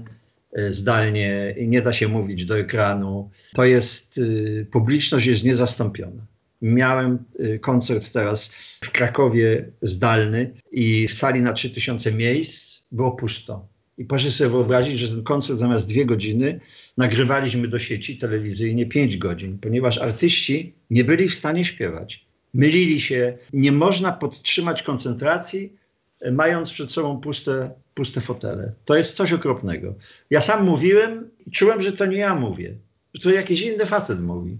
y, 0.59 0.73
zdalnie 0.73 1.55
i 1.57 1.67
nie 1.67 1.81
da 1.81 1.93
się 1.93 2.07
mówić 2.07 2.45
do 2.45 2.59
ekranu. 2.59 3.29
To 3.53 3.65
jest, 3.65 4.17
y, 4.17 4.67
publiczność 4.71 5.25
jest 5.25 5.43
niezastąpiona. 5.43 6.25
Miałem 6.61 7.23
koncert 7.61 8.11
teraz 8.11 8.51
w 8.83 8.91
Krakowie 8.91 9.65
zdalny 9.81 10.53
i 10.71 11.07
w 11.07 11.13
sali 11.13 11.41
na 11.41 11.53
3000 11.53 12.11
miejsc 12.11 12.83
było 12.91 13.11
pusto. 13.11 13.67
I 13.99 14.05
proszę 14.05 14.31
sobie 14.31 14.49
wyobrazić, 14.49 14.99
że 14.99 15.07
ten 15.07 15.23
koncert 15.23 15.59
zamiast 15.59 15.87
dwie 15.87 16.05
godziny 16.05 16.59
nagrywaliśmy 16.97 17.67
do 17.67 17.79
sieci 17.79 18.17
telewizyjnie 18.17 18.85
pięć 18.85 19.17
godzin, 19.17 19.57
ponieważ 19.57 19.97
artyści 19.97 20.73
nie 20.89 21.03
byli 21.03 21.29
w 21.29 21.33
stanie 21.33 21.65
śpiewać. 21.65 22.25
Mylili 22.53 23.01
się, 23.01 23.37
nie 23.53 23.71
można 23.71 24.11
podtrzymać 24.11 24.83
koncentracji, 24.83 25.73
e, 26.21 26.31
mając 26.31 26.71
przed 26.71 26.91
sobą 26.91 27.21
puste, 27.21 27.71
puste 27.93 28.21
fotele. 28.21 28.73
To 28.85 28.95
jest 28.95 29.15
coś 29.15 29.33
okropnego. 29.33 29.95
Ja 30.29 30.41
sam 30.41 30.65
mówiłem 30.65 31.29
i 31.47 31.51
czułem, 31.51 31.81
że 31.81 31.91
to 31.91 32.05
nie 32.05 32.17
ja 32.17 32.35
mówię, 32.35 32.75
że 33.13 33.21
to 33.21 33.29
jakiś 33.29 33.61
inny 33.61 33.85
facet 33.85 34.21
mówi, 34.21 34.57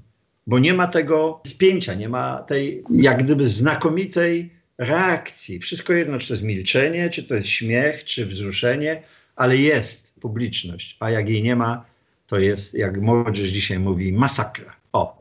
bo 0.48 0.60
nie 0.60 0.74
ma 0.74 0.88
tego 0.88 1.42
spięcia, 1.48 1.94
nie 1.94 2.10
ma 2.10 2.38
tej 2.38 2.84
jak 2.92 3.24
gdyby 3.24 3.48
znakomitej 3.48 4.50
reakcji. 4.78 5.60
Wszystko 5.60 5.94
jedno, 5.94 6.20
czy 6.20 6.28
to 6.28 6.34
jest 6.34 6.44
milczenie, 6.44 7.10
czy 7.10 7.24
to 7.24 7.36
jest 7.36 7.48
śmiech, 7.48 8.04
czy 8.04 8.26
wzruszenie, 8.26 9.04
ale 9.40 9.58
jest 9.58 10.20
publiczność, 10.20 10.98
a 11.00 11.10
jak 11.10 11.30
jej 11.30 11.44
nie 11.44 11.56
ma, 11.56 11.86
to 12.28 12.40
jest, 12.40 12.74
jak 12.74 13.02
młodzież 13.02 13.50
dzisiaj 13.50 13.80
mówi, 13.80 14.14
masakra. 14.14 14.76
O, 14.94 15.20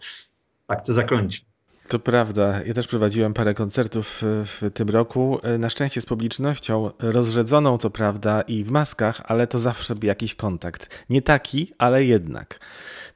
tak 0.67 0.87
to 0.87 0.93
zakończę. 0.93 1.48
To 1.89 1.99
prawda. 1.99 2.61
Ja 2.67 2.75
też 2.75 2.87
prowadziłem 2.89 3.35
parę 3.35 3.55
koncertów 3.55 4.23
e, 4.23 4.45
w 4.45 4.71
tym 4.75 4.89
roku. 4.89 5.41
E, 5.43 5.59
Na 5.59 5.71
szczęście 5.71 6.01
z 6.01 6.07
publicznością, 6.07 6.91
rozrzedzoną 6.99 7.79
co 7.79 7.91
prawda 7.91 8.41
i 8.43 8.65
w 8.65 8.71
maskach, 8.71 9.23
ale 9.25 9.47
to 9.47 9.59
zawsze 9.59 9.95
jakiś 10.03 10.35
kontakt. 10.35 11.05
Nie 11.11 11.23
taki, 11.23 11.73
ale 11.79 12.05
jednak. 12.05 12.61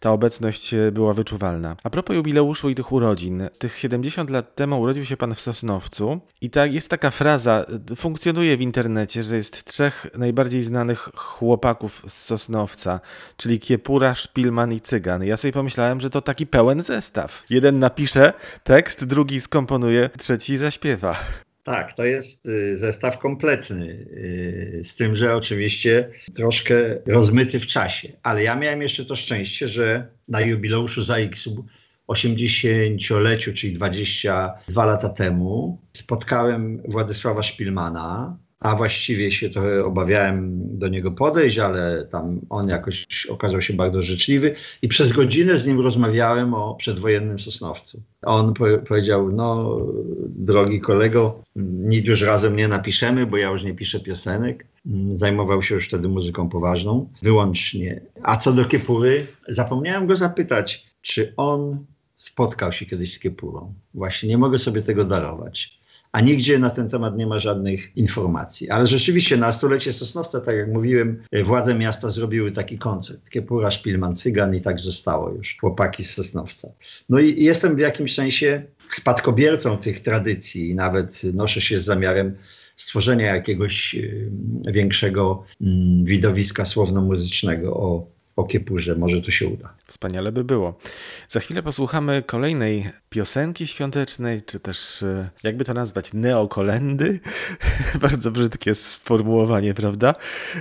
Ta 0.00 0.10
obecność 0.10 0.74
e, 0.74 0.92
była 0.92 1.12
wyczuwalna. 1.12 1.76
A 1.84 1.90
propos 1.90 2.16
jubileuszu 2.16 2.70
i 2.70 2.74
tych 2.74 2.92
urodzin. 2.92 3.48
Tych 3.58 3.78
70 3.78 4.30
lat 4.30 4.54
temu 4.54 4.80
urodził 4.80 5.04
się 5.04 5.16
pan 5.16 5.34
w 5.34 5.40
Sosnowcu 5.40 6.20
i 6.40 6.50
ta, 6.50 6.66
jest 6.66 6.88
taka 6.88 7.10
fraza, 7.10 7.64
funkcjonuje 7.96 8.56
w 8.56 8.60
internecie, 8.60 9.22
że 9.22 9.36
jest 9.36 9.64
trzech 9.64 10.06
najbardziej 10.18 10.62
znanych 10.62 11.08
chłopaków 11.14 12.04
z 12.08 12.12
Sosnowca, 12.12 13.00
czyli 13.36 13.60
Kiepura, 13.60 14.14
Szpilman 14.14 14.72
i 14.72 14.80
Cygan. 14.80 15.24
Ja 15.24 15.36
sobie 15.36 15.52
pomyślałem, 15.52 16.00
że 16.00 16.10
to 16.10 16.22
taki 16.22 16.46
pełen 16.46 16.82
zestaw. 16.82 17.42
Jeden 17.50 17.78
napisze 17.78 18.32
tekst, 18.64 19.04
drugi 19.04 19.40
skomponuje, 19.40 20.10
trzeci 20.18 20.56
zaśpiewa. 20.56 21.16
Tak, 21.64 21.92
to 21.92 22.04
jest 22.04 22.46
y, 22.46 22.78
zestaw 22.78 23.18
kompletny, 23.18 23.86
y, 23.86 24.82
z 24.84 24.94
tym, 24.94 25.16
że 25.16 25.36
oczywiście 25.36 26.08
troszkę 26.34 26.74
rozmyty 27.06 27.60
w 27.60 27.66
czasie. 27.66 28.12
Ale 28.22 28.42
ja 28.42 28.56
miałem 28.56 28.82
jeszcze 28.82 29.04
to 29.04 29.16
szczęście, 29.16 29.68
że 29.68 30.06
na 30.28 30.40
jubileuszu 30.40 31.02
ZAX-u 31.02 31.64
80-leciu, 32.08 33.54
czyli 33.54 33.72
22 33.72 34.86
lata 34.86 35.08
temu, 35.08 35.78
spotkałem 35.92 36.82
Władysława 36.88 37.42
Szpilmana, 37.42 38.36
a 38.62 38.76
właściwie 38.76 39.30
się 39.30 39.50
trochę 39.50 39.84
obawiałem 39.84 40.60
do 40.78 40.88
niego 40.88 41.10
podejść, 41.10 41.58
ale 41.58 42.06
tam 42.10 42.40
on 42.50 42.68
jakoś 42.68 43.26
okazał 43.26 43.60
się 43.60 43.74
bardzo 43.74 44.00
życzliwy 44.00 44.54
i 44.82 44.88
przez 44.88 45.12
godzinę 45.12 45.58
z 45.58 45.66
nim 45.66 45.80
rozmawiałem 45.80 46.54
o 46.54 46.74
przedwojennym 46.74 47.38
Sosnowcu. 47.38 48.02
On 48.22 48.54
po 48.54 48.64
powiedział, 48.88 49.32
no 49.32 49.78
drogi 50.26 50.80
kolego, 50.80 51.42
nic 51.56 52.06
już 52.06 52.22
razem 52.22 52.56
nie 52.56 52.68
napiszemy, 52.68 53.26
bo 53.26 53.36
ja 53.36 53.50
już 53.50 53.62
nie 53.62 53.74
piszę 53.74 54.00
piosenek. 54.00 54.66
Zajmował 55.14 55.62
się 55.62 55.74
już 55.74 55.88
wtedy 55.88 56.08
muzyką 56.08 56.48
poważną, 56.48 57.08
wyłącznie. 57.22 58.00
A 58.22 58.36
co 58.36 58.52
do 58.52 58.64
Kiepury, 58.64 59.26
zapomniałem 59.48 60.06
go 60.06 60.16
zapytać, 60.16 60.86
czy 61.02 61.34
on 61.36 61.84
spotkał 62.16 62.72
się 62.72 62.86
kiedyś 62.86 63.14
z 63.14 63.18
Kiepurą. 63.18 63.74
Właśnie 63.94 64.28
nie 64.28 64.38
mogę 64.38 64.58
sobie 64.58 64.82
tego 64.82 65.04
darować 65.04 65.81
a 66.12 66.20
nigdzie 66.20 66.58
na 66.58 66.70
ten 66.70 66.88
temat 66.88 67.16
nie 67.16 67.26
ma 67.26 67.38
żadnych 67.38 67.96
informacji. 67.96 68.70
Ale 68.70 68.86
rzeczywiście 68.86 69.36
na 69.36 69.52
stulecie 69.52 69.92
Sosnowca, 69.92 70.40
tak 70.40 70.56
jak 70.56 70.72
mówiłem, 70.72 71.22
władze 71.44 71.74
miasta 71.74 72.10
zrobiły 72.10 72.52
taki 72.52 72.78
koncert. 72.78 73.30
Kiepura, 73.30 73.70
Szpilman, 73.70 74.14
Cygan 74.14 74.54
i 74.54 74.60
tak 74.60 74.80
zostało 74.80 75.30
już. 75.30 75.56
Chłopaki 75.60 76.04
z 76.04 76.14
Sosnowca. 76.14 76.68
No 77.08 77.18
i 77.18 77.44
jestem 77.44 77.76
w 77.76 77.78
jakimś 77.78 78.14
sensie 78.14 78.62
spadkobiercą 78.90 79.78
tych 79.78 80.00
tradycji 80.00 80.70
i 80.70 80.74
nawet 80.74 81.20
noszę 81.24 81.60
się 81.60 81.78
z 81.78 81.84
zamiarem 81.84 82.36
stworzenia 82.76 83.34
jakiegoś 83.34 83.94
y, 83.94 84.30
większego 84.66 85.44
mm, 85.60 86.04
widowiska 86.04 86.64
słowno-muzycznego 86.64 87.76
o 87.76 88.06
o 88.36 88.44
Kiepurze. 88.44 88.94
Może 88.94 89.22
to 89.22 89.30
się 89.30 89.48
uda. 89.48 89.74
Wspaniale 89.86 90.32
by 90.32 90.44
było. 90.44 90.78
Za 91.28 91.40
chwilę 91.40 91.62
posłuchamy 91.62 92.22
kolejnej 92.26 92.90
piosenki 93.10 93.66
świątecznej, 93.66 94.42
czy 94.42 94.60
też 94.60 95.02
e, 95.02 95.30
jakby 95.42 95.64
to 95.64 95.74
nazwać, 95.74 96.12
neokolendy. 96.12 97.20
Bardzo 98.02 98.30
brzydkie 98.30 98.74
sformułowanie, 98.74 99.74
prawda? 99.74 100.14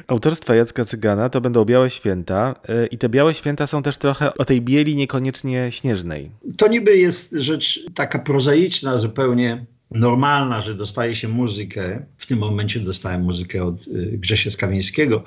Autorstwa 0.07 0.55
Jacka 0.55 0.85
Cygana 0.85 1.29
to 1.29 1.41
będą 1.41 1.65
Białe 1.65 1.89
Święta 1.89 2.55
e, 2.69 2.87
i 2.87 2.97
te 2.97 3.09
Białe 3.09 3.33
Święta 3.33 3.67
są 3.67 3.83
też 3.83 3.97
trochę 3.97 4.33
o 4.33 4.45
tej 4.45 4.61
bieli 4.61 4.95
niekoniecznie 4.95 5.71
śnieżnej. 5.71 6.31
To 6.57 6.67
niby 6.67 6.97
jest 6.97 7.35
rzecz 7.37 7.79
taka 7.95 8.19
prozaiczna, 8.19 8.97
zupełnie 8.97 9.65
normalna, 9.91 10.61
że 10.61 10.75
dostaje 10.75 11.15
się 11.15 11.27
muzykę. 11.27 12.05
W 12.17 12.25
tym 12.25 12.39
momencie 12.39 12.79
dostałem 12.79 13.23
muzykę 13.23 13.63
od 13.63 13.75
e, 13.75 14.17
Grzesia 14.17 14.51
Skawińskiego 14.51 15.23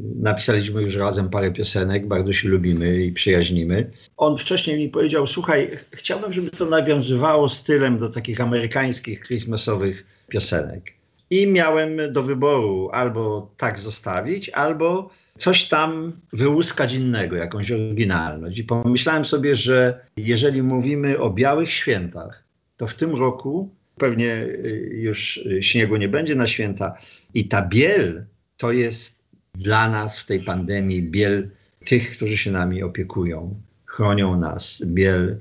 Napisaliśmy 0.00 0.82
już 0.82 0.96
razem 0.96 1.30
parę 1.30 1.52
piosenek, 1.52 2.06
bardzo 2.06 2.32
się 2.32 2.48
lubimy 2.48 3.04
i 3.04 3.12
przyjaźnimy. 3.12 3.90
On 4.16 4.36
wcześniej 4.36 4.78
mi 4.78 4.88
powiedział: 4.88 5.26
Słuchaj, 5.26 5.78
chciałbym, 5.92 6.32
żeby 6.32 6.50
to 6.50 6.66
nawiązywało 6.66 7.48
stylem 7.48 7.98
do 7.98 8.08
takich 8.08 8.40
amerykańskich 8.40 9.20
christmasowych 9.20 10.06
piosenek. 10.28 10.92
I 11.30 11.46
miałem 11.46 12.12
do 12.12 12.22
wyboru 12.22 12.90
albo 12.92 13.50
tak 13.56 13.78
zostawić, 13.78 14.48
albo 14.48 15.10
coś 15.38 15.68
tam 15.68 16.12
wyłuskać 16.32 16.94
innego, 16.94 17.36
jakąś 17.36 17.70
oryginalność. 17.70 18.58
I 18.58 18.64
pomyślałem 18.64 19.24
sobie, 19.24 19.56
że 19.56 20.00
jeżeli 20.16 20.62
mówimy 20.62 21.18
o 21.18 21.30
białych 21.30 21.72
świętach, 21.72 22.44
to 22.76 22.86
w 22.86 22.94
tym 22.94 23.14
roku 23.14 23.74
pewnie 23.96 24.32
y, 24.42 24.90
już 24.92 25.40
śniegu 25.60 25.96
nie 25.96 26.08
będzie 26.08 26.34
na 26.34 26.46
święta 26.46 26.94
i 27.34 27.48
ta 27.48 27.62
biel 27.62 28.24
to 28.56 28.72
jest 28.72 29.17
dla 29.58 29.88
nas 29.88 30.20
w 30.20 30.26
tej 30.26 30.40
pandemii 30.40 31.02
biel 31.02 31.50
tych, 31.84 32.12
którzy 32.12 32.36
się 32.36 32.50
nami 32.50 32.82
opiekują, 32.82 33.60
chronią 33.86 34.40
nas, 34.40 34.82
biel 34.86 35.38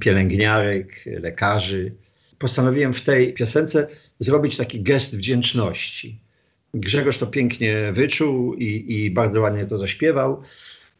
pielęgniarek, 0.00 1.04
lekarzy. 1.06 1.92
Postanowiłem 2.38 2.92
w 2.92 3.02
tej 3.02 3.34
piosence 3.34 3.88
zrobić 4.18 4.56
taki 4.56 4.82
gest 4.82 5.16
wdzięczności. 5.16 6.20
Grzegorz 6.74 7.18
to 7.18 7.26
pięknie 7.26 7.92
wyczuł 7.92 8.54
i, 8.54 8.84
i 8.88 9.10
bardzo 9.10 9.40
ładnie 9.40 9.66
to 9.66 9.78
zaśpiewał. 9.78 10.42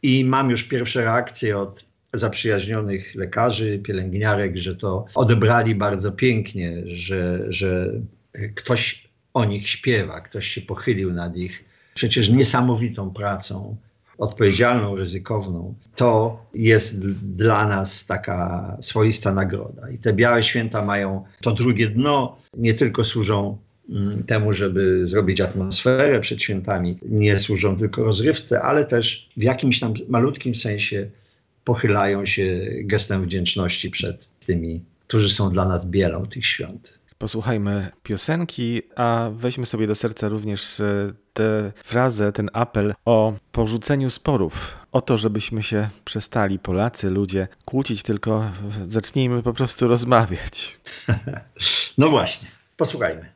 I 0.02 0.24
mam 0.24 0.50
już 0.50 0.64
pierwsze 0.64 1.04
reakcje 1.04 1.58
od 1.58 1.84
zaprzyjaźnionych 2.12 3.14
lekarzy, 3.14 3.78
pielęgniarek, 3.78 4.56
że 4.56 4.76
to 4.76 5.04
odebrali 5.14 5.74
bardzo 5.74 6.12
pięknie, 6.12 6.82
że, 6.86 7.46
że 7.48 7.92
ktoś 8.54 9.08
o 9.34 9.44
nich 9.44 9.68
śpiewa, 9.68 10.20
ktoś 10.20 10.48
się 10.48 10.60
pochylił 10.60 11.12
nad 11.12 11.36
ich 11.36 11.67
przecież 11.98 12.28
niesamowitą 12.28 13.10
pracą, 13.10 13.76
odpowiedzialną, 14.18 14.96
ryzykowną, 14.96 15.74
to 15.96 16.40
jest 16.54 17.12
dla 17.36 17.66
nas 17.66 18.06
taka 18.06 18.76
swoista 18.80 19.32
nagroda. 19.32 19.90
I 19.90 19.98
te 19.98 20.12
białe 20.12 20.42
święta 20.42 20.84
mają 20.84 21.24
to 21.40 21.52
drugie 21.52 21.88
dno, 21.88 22.38
nie 22.56 22.74
tylko 22.74 23.04
służą 23.04 23.58
mm, 23.90 24.22
temu, 24.22 24.52
żeby 24.52 25.06
zrobić 25.06 25.40
atmosferę 25.40 26.20
przed 26.20 26.42
świętami, 26.42 26.98
nie 27.02 27.38
służą 27.38 27.76
tylko 27.78 28.04
rozrywce, 28.04 28.62
ale 28.62 28.84
też 28.84 29.28
w 29.36 29.42
jakimś 29.42 29.80
tam 29.80 29.94
malutkim 30.08 30.54
sensie 30.54 31.10
pochylają 31.64 32.26
się 32.26 32.66
gestem 32.80 33.24
wdzięczności 33.24 33.90
przed 33.90 34.28
tymi, 34.46 34.84
którzy 35.06 35.30
są 35.30 35.50
dla 35.50 35.68
nas 35.68 35.86
bielą 35.86 36.26
tych 36.26 36.46
świąt. 36.46 36.98
Posłuchajmy 37.18 37.90
piosenki, 38.02 38.82
a 38.96 39.30
weźmy 39.32 39.66
sobie 39.66 39.86
do 39.86 39.94
serca 39.94 40.28
również 40.28 40.80
e, 40.80 41.12
tę 41.32 41.72
frazę, 41.84 42.32
ten 42.32 42.50
apel 42.52 42.94
o 43.04 43.32
porzuceniu 43.52 44.10
sporów, 44.10 44.76
o 44.92 45.00
to, 45.00 45.18
żebyśmy 45.18 45.62
się 45.62 45.88
przestali, 46.04 46.58
Polacy, 46.58 47.10
ludzie, 47.10 47.48
kłócić, 47.64 48.02
tylko 48.02 48.44
zacznijmy 48.86 49.42
po 49.42 49.52
prostu 49.52 49.88
rozmawiać. 49.88 50.76
No 51.98 52.08
właśnie, 52.08 52.48
posłuchajmy. 52.76 53.32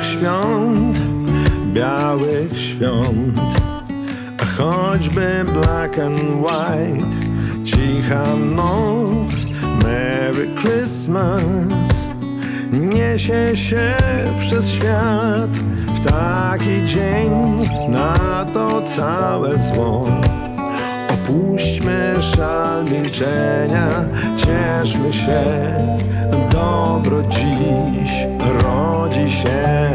Dobrych 0.00 0.04
świąt, 0.04 0.98
białych 1.72 2.58
świąt, 2.58 3.38
a 4.38 4.44
choćby 4.44 5.42
black 5.44 5.98
and 5.98 6.20
white, 6.20 7.06
cicha 7.64 8.36
noc, 8.36 9.32
Merry 9.82 10.48
Christmas, 10.54 11.42
niesie 12.72 13.56
się 13.56 13.94
przez 14.38 14.68
świat 14.68 15.50
w 15.94 16.10
taki 16.10 16.84
dzień 16.84 17.30
na 17.88 18.44
to 18.54 18.82
całe 18.82 19.58
zło. 19.58 20.08
Opuśćmy 21.08 22.14
szal 22.20 22.84
milczenia, 22.84 23.88
cieszmy 24.36 25.12
się, 25.12 25.40
dobro 26.60 27.22
dziś 27.22 28.26
rodzi 28.62 29.30
się. 29.30 29.86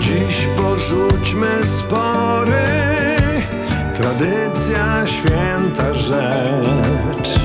Dziś 0.00 0.48
porzućmy 0.56 1.62
spory, 1.62 2.66
tradycja 3.98 5.06
święta 5.06 5.94
rzecz. 5.94 7.40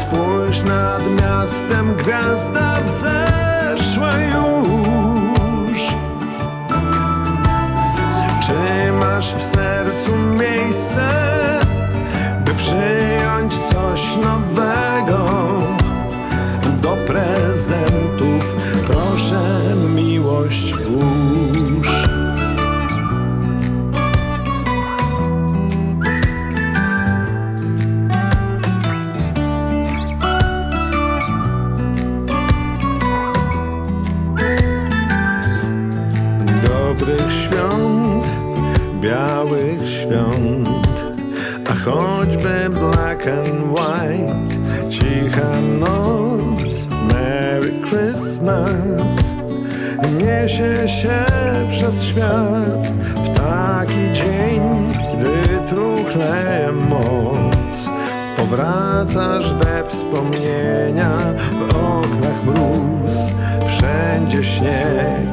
Spójrz 0.00 0.62
nad 0.62 1.02
miastem, 1.20 1.94
gwiazda 1.94 2.74
wzeszła 2.86 3.27
Powracasz 59.08 59.52
we 59.52 59.88
wspomnienia. 59.88 61.10
W 61.60 61.76
oknach 61.76 62.44
mróz 62.44 63.14
Wszędzie 63.66 64.44
śnieg. 64.44 65.28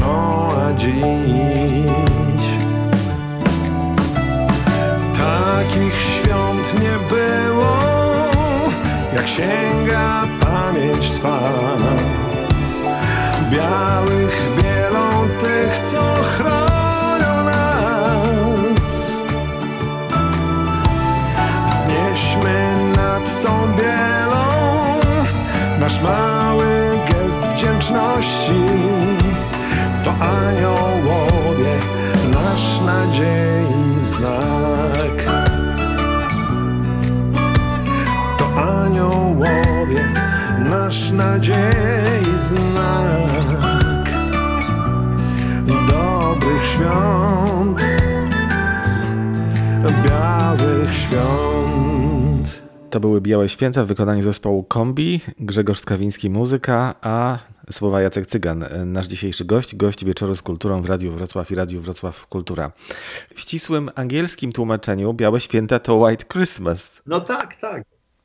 No 0.00 0.48
a 0.56 0.72
dziś 0.72 0.98
Takich 5.18 6.00
świąt 6.00 6.82
nie 6.82 7.16
było 7.16 7.78
Jak 9.14 9.28
sięga 9.28 10.22
pamięć 10.40 11.10
Twa 11.10 11.38
Białych 13.50 14.57
świąt 46.78 47.80
Białych 50.06 50.92
świąt 50.92 52.62
To 52.90 53.00
były 53.00 53.20
Białe 53.20 53.48
Święta 53.48 53.84
w 53.84 53.86
wykonaniu 53.86 54.22
zespołu 54.22 54.62
Kombi, 54.62 55.20
Grzegorz 55.40 55.80
Skawiński 55.80 56.30
muzyka, 56.30 56.94
a 57.02 57.38
słowa 57.70 58.02
Jacek 58.02 58.26
Cygan, 58.26 58.64
nasz 58.86 59.06
dzisiejszy 59.06 59.44
gość, 59.44 59.76
gość 59.76 60.04
wieczoru 60.04 60.34
z 60.34 60.42
kulturą 60.42 60.82
w 60.82 60.86
Radiu 60.86 61.12
Wrocław 61.12 61.50
i 61.50 61.54
Radiu 61.54 61.80
Wrocław 61.80 62.26
Kultura. 62.26 62.72
W 63.34 63.40
ścisłym 63.40 63.90
angielskim 63.94 64.52
tłumaczeniu 64.52 65.14
Białe 65.14 65.40
Święta 65.40 65.78
to 65.78 65.94
White 65.96 66.24
Christmas, 66.32 67.02
No 67.06 67.20
tak, 67.20 67.56
tak. 67.56 67.82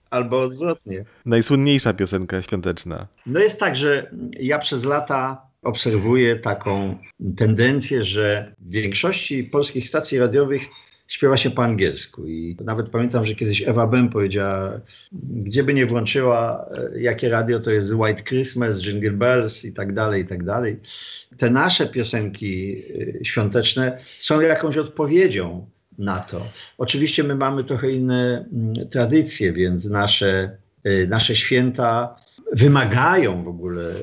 Albo 0.09 0.41
odwrotnie. 0.41 1.05
najsłynniejsza 1.25 1.93
piosenka 1.93 2.41
świąteczna. 2.41 3.07
No 3.25 3.39
jest 3.39 3.59
tak, 3.59 3.75
że 3.75 4.11
ja 4.39 4.59
przez 4.59 4.85
lata 4.85 5.41
obserwuję 5.63 6.35
taką 6.35 6.97
tendencję, 7.37 8.03
że 8.03 8.55
w 8.59 8.71
większości 8.71 9.43
polskich 9.43 9.89
stacji 9.89 10.19
radiowych 10.19 10.61
śpiewa 11.07 11.37
się 11.37 11.51
po 11.51 11.63
angielsku. 11.63 12.27
I 12.27 12.57
nawet 12.65 12.89
pamiętam, 12.89 13.25
że 13.25 13.35
kiedyś 13.35 13.61
Ewa 13.61 13.87
Bem 13.87 14.09
powiedziała, 14.09 14.79
gdzie 15.11 15.63
by 15.63 15.73
nie 15.73 15.85
włączyła, 15.85 16.65
e, 16.95 17.01
jakie 17.01 17.29
radio 17.29 17.59
to 17.59 17.71
jest 17.71 17.93
White 17.93 18.23
Christmas, 18.23 18.81
Jingle 18.81 19.11
Bells 19.11 19.65
i 19.65 19.73
tak 19.73 19.93
dalej, 19.93 20.21
i 20.21 20.25
tak 20.25 20.43
dalej. 20.43 20.79
Te 21.37 21.49
nasze 21.49 21.87
piosenki 21.87 22.83
e, 23.21 23.25
świąteczne 23.25 23.97
są 24.05 24.41
jakąś 24.41 24.77
odpowiedzią 24.77 25.67
na 25.97 26.19
to. 26.19 26.47
Oczywiście 26.77 27.23
my 27.23 27.35
mamy 27.35 27.63
trochę 27.63 27.91
inne 27.91 28.45
mm, 28.53 28.89
tradycje, 28.89 29.53
więc 29.53 29.85
nasze, 29.85 30.57
y, 30.87 31.07
nasze 31.09 31.35
święta 31.35 32.15
wymagają 32.53 33.43
w 33.43 33.47
ogóle 33.47 33.93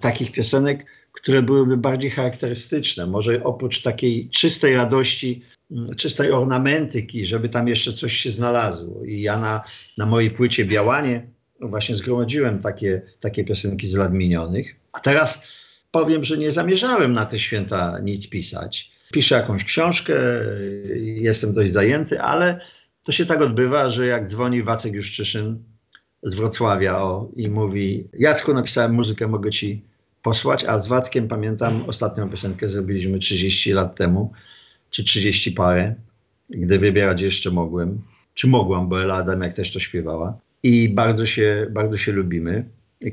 takich 0.00 0.32
piosenek, 0.32 0.86
które 1.12 1.42
byłyby 1.42 1.76
bardziej 1.76 2.10
charakterystyczne. 2.10 3.06
Może 3.06 3.44
oprócz 3.44 3.82
takiej 3.82 4.28
czystej 4.28 4.74
radości, 4.74 5.42
mm, 5.70 5.94
czystej 5.94 6.32
ornamentyki, 6.32 7.26
żeby 7.26 7.48
tam 7.48 7.68
jeszcze 7.68 7.92
coś 7.92 8.16
się 8.16 8.30
znalazło. 8.30 9.04
I 9.04 9.20
ja 9.20 9.38
na, 9.38 9.64
na 9.98 10.06
mojej 10.06 10.30
płycie 10.30 10.64
Białanie 10.64 11.26
właśnie 11.60 11.96
zgromadziłem 11.96 12.58
takie, 12.58 13.02
takie 13.20 13.44
piosenki 13.44 13.86
z 13.86 13.94
lat 13.94 14.12
minionych. 14.12 14.76
A 14.92 15.00
teraz 15.00 15.42
powiem, 15.90 16.24
że 16.24 16.38
nie 16.38 16.52
zamierzałem 16.52 17.12
na 17.12 17.26
te 17.26 17.38
święta 17.38 17.98
nic 18.02 18.28
pisać. 18.28 18.90
Piszę 19.12 19.34
jakąś 19.34 19.64
książkę, 19.64 20.14
jestem 21.00 21.54
dość 21.54 21.72
zajęty, 21.72 22.20
ale 22.20 22.60
to 23.02 23.12
się 23.12 23.26
tak 23.26 23.40
odbywa, 23.40 23.90
że 23.90 24.06
jak 24.06 24.28
dzwoni 24.28 24.62
Wacek 24.62 24.94
Juszczyszyn 24.94 25.64
z 26.22 26.34
Wrocławia 26.34 26.98
o, 26.98 27.28
i 27.36 27.48
mówi 27.48 28.08
Jacku, 28.18 28.54
napisałem 28.54 28.92
muzykę, 28.92 29.26
mogę 29.26 29.50
ci 29.50 29.84
posłać, 30.22 30.64
a 30.64 30.78
z 30.78 30.88
Wackiem 30.88 31.28
pamiętam 31.28 31.84
ostatnią 31.86 32.30
piosenkę 32.30 32.68
zrobiliśmy 32.68 33.18
30 33.18 33.72
lat 33.72 33.96
temu, 33.96 34.32
czy 34.90 35.04
30 35.04 35.52
parę, 35.52 35.94
gdy 36.50 36.78
wybierać 36.78 37.22
jeszcze 37.22 37.50
mogłem, 37.50 38.02
czy 38.34 38.46
mogłam, 38.46 38.88
bo 38.88 39.02
Ela 39.02 39.14
Adamek 39.14 39.54
też 39.54 39.72
to 39.72 39.78
śpiewała. 39.78 40.38
I 40.62 40.88
bardzo 40.88 41.26
się, 41.26 41.66
bardzo 41.70 41.96
się 41.96 42.12
lubimy. 42.12 42.64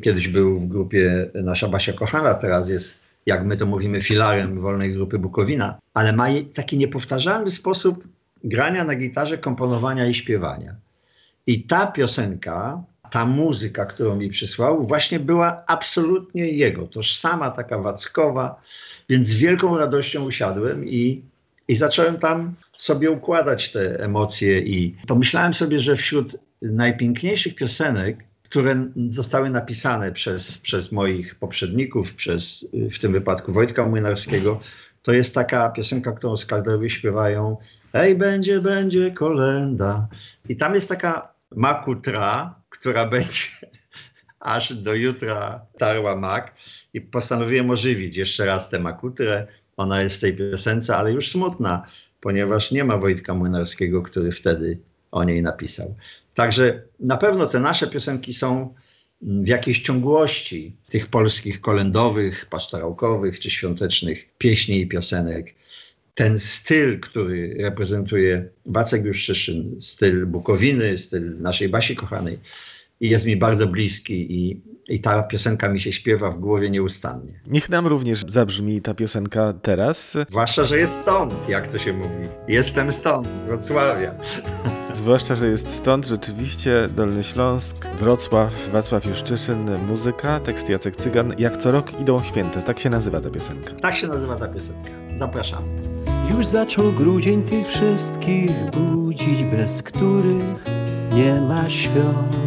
Kiedyś 0.01 0.27
był 0.27 0.59
w 0.59 0.67
grupie 0.67 1.29
nasza 1.33 1.67
Basia 1.67 1.93
Kochana, 1.93 2.35
teraz 2.35 2.69
jest, 2.69 2.99
jak 3.25 3.45
my 3.45 3.57
to 3.57 3.65
mówimy, 3.65 4.01
filarem 4.01 4.61
wolnej 4.61 4.93
grupy 4.93 5.19
Bukowina, 5.19 5.79
ale 5.93 6.13
ma 6.13 6.27
taki 6.55 6.77
niepowtarzalny 6.77 7.51
sposób 7.51 8.07
grania 8.43 8.83
na 8.83 8.95
gitarze, 8.95 9.37
komponowania 9.37 10.05
i 10.05 10.13
śpiewania. 10.13 10.75
I 11.47 11.63
ta 11.63 11.87
piosenka, 11.87 12.83
ta 13.11 13.25
muzyka, 13.25 13.85
którą 13.85 14.15
mi 14.15 14.29
przysłał, 14.29 14.87
właśnie 14.87 15.19
była 15.19 15.63
absolutnie 15.67 16.47
jego, 16.47 16.87
tożsama, 16.87 17.51
taka 17.51 17.77
wackowa, 17.77 18.61
więc 19.09 19.27
z 19.27 19.35
wielką 19.35 19.77
radością 19.77 20.25
usiadłem 20.25 20.85
i, 20.87 21.21
i 21.67 21.75
zacząłem 21.75 22.17
tam 22.17 22.53
sobie 22.77 23.11
układać 23.11 23.71
te 23.71 24.03
emocje 24.03 24.59
i 24.59 24.95
pomyślałem 25.07 25.53
sobie, 25.53 25.79
że 25.79 25.95
wśród 25.95 26.35
najpiękniejszych 26.61 27.55
piosenek, 27.55 28.23
które 28.43 28.85
zostały 29.09 29.49
napisane 29.49 30.11
przez, 30.11 30.57
przez 30.57 30.91
moich 30.91 31.35
poprzedników, 31.35 32.13
przez 32.13 32.65
w 32.73 32.99
tym 32.99 33.11
wypadku 33.11 33.51
Wojtka 33.51 33.85
Młynarskiego, 33.85 34.59
to 35.03 35.13
jest 35.13 35.35
taka 35.35 35.69
piosenka, 35.69 36.11
którą 36.11 36.37
skalderowie 36.37 36.89
śpiewają 36.89 37.57
Ej, 37.93 38.15
będzie, 38.15 38.61
będzie 38.61 39.11
kolenda. 39.11 40.07
I 40.49 40.55
tam 40.55 40.75
jest 40.75 40.89
taka 40.89 41.33
makutra, 41.55 42.55
która 42.79 43.05
będzie 43.13 43.47
aż 44.39 44.73
do 44.73 44.93
jutra 44.93 45.65
tarła 45.77 46.15
mak 46.15 46.53
i 46.93 47.01
postanowiłem 47.01 47.71
ożywić 47.71 48.17
jeszcze 48.17 48.45
raz 48.45 48.69
tę 48.69 48.79
makutrę. 48.79 49.47
Ona 49.77 50.01
jest 50.01 50.15
w 50.15 50.19
tej 50.19 50.37
piosence, 50.37 50.97
ale 50.97 51.11
już 51.11 51.31
smutna, 51.31 51.87
ponieważ 52.21 52.71
nie 52.71 52.83
ma 52.83 52.97
Wojtka 52.97 53.33
Młynarskiego, 53.33 54.01
który 54.01 54.31
wtedy 54.31 54.79
o 55.11 55.23
niej 55.23 55.41
napisał. 55.41 55.95
Także 56.33 56.83
na 56.99 57.17
pewno 57.17 57.45
te 57.45 57.59
nasze 57.59 57.87
piosenki 57.87 58.33
są 58.33 58.73
w 59.21 59.47
jakiejś 59.47 59.79
ciągłości 59.79 60.75
tych 60.89 61.07
polskich 61.07 61.61
kolendowych, 61.61 62.45
pastorałkowych 62.49 63.39
czy 63.39 63.51
świątecznych 63.51 64.37
pieśni 64.37 64.79
i 64.79 64.87
piosenek. 64.87 65.55
Ten 66.17 66.39
styl, 66.39 66.99
który 66.99 67.55
reprezentuje 67.59 68.49
Wacek 68.65 69.05
Juszczyszyn, 69.05 69.75
styl 69.81 70.25
Bukowiny, 70.25 70.97
styl 70.97 71.41
naszej 71.41 71.69
Basi 71.69 71.95
kochanej, 71.95 72.39
jest 73.01 73.25
mi 73.25 73.37
bardzo 73.37 73.67
bliski 73.67 74.35
i, 74.35 74.61
i 74.87 74.99
ta 74.99 75.23
piosenka 75.23 75.69
mi 75.69 75.81
się 75.81 75.93
śpiewa 75.93 76.31
w 76.31 76.39
głowie 76.39 76.69
nieustannie. 76.69 77.41
Niech 77.47 77.69
nam 77.69 77.87
również 77.87 78.21
zabrzmi 78.27 78.81
ta 78.81 78.93
piosenka 78.93 79.53
teraz. 79.61 80.17
Zwłaszcza, 80.29 80.63
że 80.63 80.77
jest 80.77 80.93
stąd, 80.93 81.49
jak 81.49 81.71
to 81.71 81.77
się 81.77 81.93
mówi. 81.93 82.27
Jestem 82.47 82.91
stąd, 82.91 83.27
z 83.33 83.45
Wrocławia. 83.45 84.15
Zwłaszcza, 84.93 85.35
że 85.35 85.47
jest 85.47 85.69
stąd 85.69 86.05
rzeczywiście 86.05 86.87
Dolny 86.95 87.23
Śląsk, 87.23 87.87
Wrocław, 87.99 88.69
Wacław 88.71 89.05
Juszczyszyn, 89.05 89.85
muzyka, 89.87 90.39
tekst 90.39 90.69
Jacek 90.69 90.95
Cygan. 90.95 91.33
Jak 91.37 91.57
co 91.57 91.71
rok 91.71 92.01
idą 92.01 92.23
święta, 92.23 92.61
tak 92.61 92.79
się 92.79 92.89
nazywa 92.89 93.21
ta 93.21 93.29
piosenka. 93.29 93.73
Tak 93.73 93.95
się 93.95 94.07
nazywa 94.07 94.35
ta 94.35 94.47
piosenka. 94.47 94.89
Zapraszam. 95.17 95.96
Już 96.29 96.45
zaczął 96.45 96.91
grudzień 96.91 97.43
tych 97.43 97.67
wszystkich 97.67 98.51
budzić, 98.71 99.43
bez 99.43 99.83
których 99.83 100.65
nie 101.13 101.41
ma 101.41 101.69
świąt. 101.69 102.37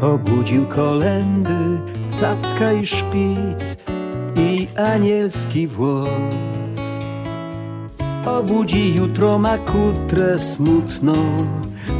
Obudził 0.00 0.66
kolendy, 0.66 1.80
cacka 2.08 2.72
i 2.72 2.86
szpic 2.86 3.76
i 4.36 4.68
anielski 4.94 5.66
włos. 5.66 7.00
Obudzi 8.26 8.94
jutro 8.94 9.38
ma 9.38 9.58
kutrę 9.58 10.38
smutną, 10.38 11.14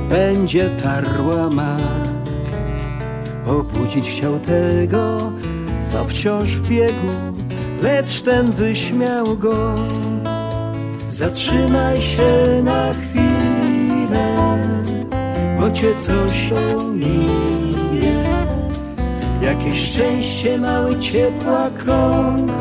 będzie 0.08 0.70
tarła 0.70 1.50
mak. 1.50 2.08
Obudzić 3.46 4.10
chciał 4.10 4.38
tego, 4.38 5.32
co 5.92 6.04
wciąż 6.04 6.56
w 6.56 6.68
biegu, 6.68 7.08
lecz 7.82 8.22
ten 8.22 8.50
wyśmiał 8.50 9.36
go. 9.36 9.74
Zatrzymaj 11.22 12.02
się 12.02 12.62
na 12.64 12.92
chwilę, 12.94 14.58
bo 15.60 15.70
cię 15.70 15.96
coś 15.96 16.52
omije. 16.52 18.24
Jakieś 19.42 19.80
szczęście, 19.80 20.58
mały 20.58 20.98
ciepła 20.98 21.70
krąg, 21.78 22.52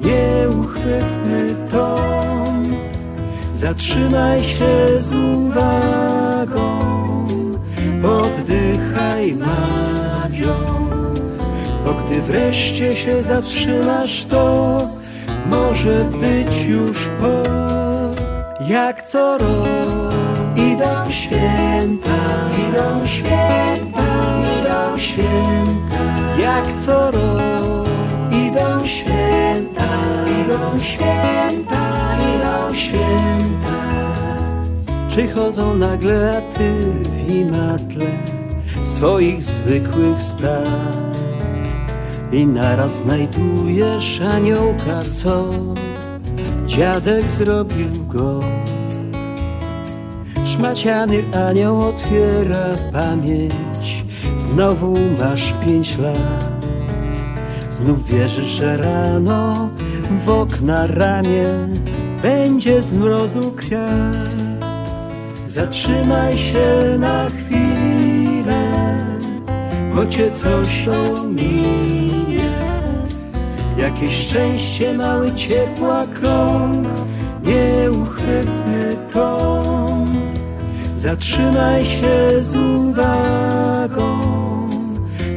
nieuchwytny 0.00 1.54
ton. 1.70 2.76
Zatrzymaj 3.54 4.44
się 4.44 4.98
z 5.00 5.14
uwagą, 5.14 6.78
oddychaj 8.02 9.34
magią, 9.34 10.56
bo 11.84 11.94
gdy 11.94 12.22
wreszcie 12.22 12.96
się 12.96 13.22
zatrzymasz, 13.22 14.24
to 14.24 14.78
może 15.50 16.04
być 16.04 16.64
już 16.66 17.06
po. 17.20 17.75
Jak 18.68 19.02
co 19.02 19.38
rok 19.38 20.14
idą 20.56 21.10
święta, 21.10 22.50
idą 22.68 23.06
święta, 23.06 24.06
idą 24.60 24.98
święta. 24.98 26.02
Jak 26.38 26.72
co 26.72 27.10
rok 27.10 27.88
idą 28.30 28.86
święta, 28.86 29.88
idą 30.42 30.80
święta, 30.80 32.16
idą 32.34 32.74
święta. 32.74 33.76
Przychodzą 35.08 35.74
nagle, 35.74 36.38
a 36.38 36.58
ty 36.58 36.72
w 37.10 37.30
imatle 37.30 38.06
swoich 38.82 39.42
zwykłych 39.42 40.22
spraw. 40.22 40.96
I 42.32 42.46
naraz 42.46 42.96
znajdujesz 42.96 44.20
aniołka, 44.20 45.02
co 45.12 45.50
dziadek 46.76 47.22
zrobił 47.22 48.06
go. 48.08 48.40
Szmaciany 50.44 51.22
anioł 51.48 51.88
otwiera 51.88 52.66
pamięć, 52.92 54.04
znowu 54.36 54.94
masz 55.20 55.52
pięć 55.52 55.98
lat. 55.98 56.66
Znów 57.70 58.08
wierzysz, 58.10 58.60
rano 58.60 59.68
w 60.24 60.30
okna 60.30 60.86
ramię 60.86 61.46
będzie 62.22 62.82
z 62.82 62.92
mrozu 62.92 63.52
kwiat. 63.56 64.30
Zatrzymaj 65.46 66.38
się 66.38 66.96
na 66.98 67.26
chwilę, 67.30 68.62
bo 69.94 70.06
cię 70.06 70.30
coś 70.30 70.88
ominie. 70.88 72.05
Jakieś 73.76 74.14
szczęście, 74.14 74.94
mały 74.94 75.34
ciepła 75.34 76.06
krąg, 76.14 76.88
nieuchwytny 77.42 78.96
tom. 79.12 80.12
Zatrzymaj 80.96 81.86
się 81.86 82.40
z 82.40 82.56
uwagą, 82.56 84.20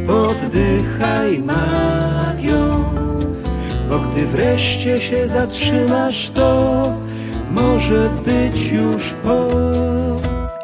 poddychaj 0.07 1.39
magią, 1.39 2.83
bo 3.89 3.99
gdy 3.99 4.25
wreszcie 4.25 4.99
się 4.99 5.27
zatrzymasz, 5.27 6.29
to 6.29 6.83
może 7.51 8.09
być 8.25 8.71
już 8.71 9.13
po. 9.23 9.47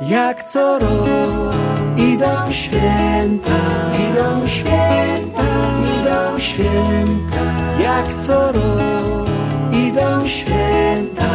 Jak 0.09 0.43
co 0.43 0.79
rok 0.79 1.55
idą 1.97 2.51
święta, 2.51 3.61
idą 4.09 4.47
święta, 4.47 5.85
idą 6.06 6.39
święta. 6.39 7.44
Jak 7.80 8.13
co 8.13 8.52
rok 8.52 9.28
idą 9.72 10.28
święta, 10.28 11.30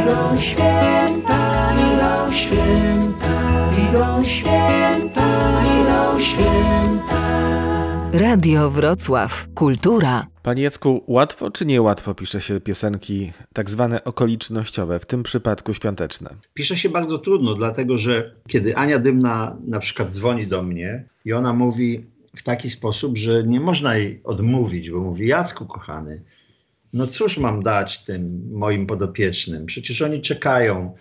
idą 0.00 0.40
święta, 0.40 1.72
idą 1.74 2.32
święta, 2.32 3.34
idą 3.88 4.24
święta, 4.24 5.62
idą 5.80 6.20
święta. 6.20 7.22
Radio 8.12 8.70
Wrocław. 8.70 9.48
Kultura. 9.54 10.26
Panie 10.42 10.62
Jacku, 10.62 11.04
łatwo 11.06 11.50
czy 11.50 11.66
niełatwo 11.66 12.14
pisze 12.14 12.40
się 12.40 12.60
piosenki 12.60 13.32
tak 13.52 13.70
zwane 13.70 14.04
okolicznościowe, 14.04 14.98
w 14.98 15.06
tym 15.06 15.22
przypadku 15.22 15.74
świąteczne? 15.74 16.30
Pisze 16.54 16.76
się 16.76 16.88
bardzo 16.88 17.18
trudno, 17.18 17.54
dlatego 17.54 17.98
że 17.98 18.34
kiedy 18.48 18.76
Ania 18.76 18.98
Dymna 18.98 19.56
na 19.66 19.80
przykład 19.80 20.14
dzwoni 20.14 20.46
do 20.46 20.62
mnie 20.62 21.04
i 21.24 21.32
ona 21.32 21.52
mówi 21.52 22.11
w 22.36 22.42
taki 22.42 22.70
sposób, 22.70 23.18
że 23.18 23.42
nie 23.42 23.60
można 23.60 23.96
jej 23.96 24.20
odmówić, 24.24 24.90
bo 24.90 25.00
mówi: 25.00 25.26
Jacku, 25.26 25.66
kochany, 25.66 26.22
no 26.92 27.06
cóż 27.06 27.38
mam 27.38 27.62
dać 27.62 28.04
tym 28.04 28.48
moim 28.50 28.86
podopiecznym? 28.86 29.66
Przecież 29.66 30.02
oni 30.02 30.22
czekają 30.22 30.94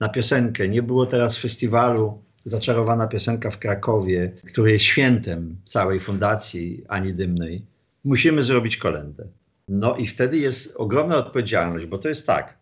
na 0.00 0.08
piosenkę. 0.08 0.68
Nie 0.68 0.82
było 0.82 1.06
teraz 1.06 1.38
festiwalu 1.38 2.22
Zaczarowana 2.44 3.06
Piosenka 3.06 3.50
w 3.50 3.58
Krakowie, 3.58 4.32
który 4.46 4.72
jest 4.72 4.84
świętem 4.84 5.56
całej 5.64 6.00
fundacji 6.00 6.84
Ani 6.88 7.14
Dymnej. 7.14 7.66
Musimy 8.04 8.42
zrobić 8.42 8.76
kolendę. 8.76 9.28
No 9.68 9.96
i 9.96 10.06
wtedy 10.06 10.38
jest 10.38 10.76
ogromna 10.76 11.16
odpowiedzialność, 11.16 11.86
bo 11.86 11.98
to 11.98 12.08
jest 12.08 12.26
tak. 12.26 12.61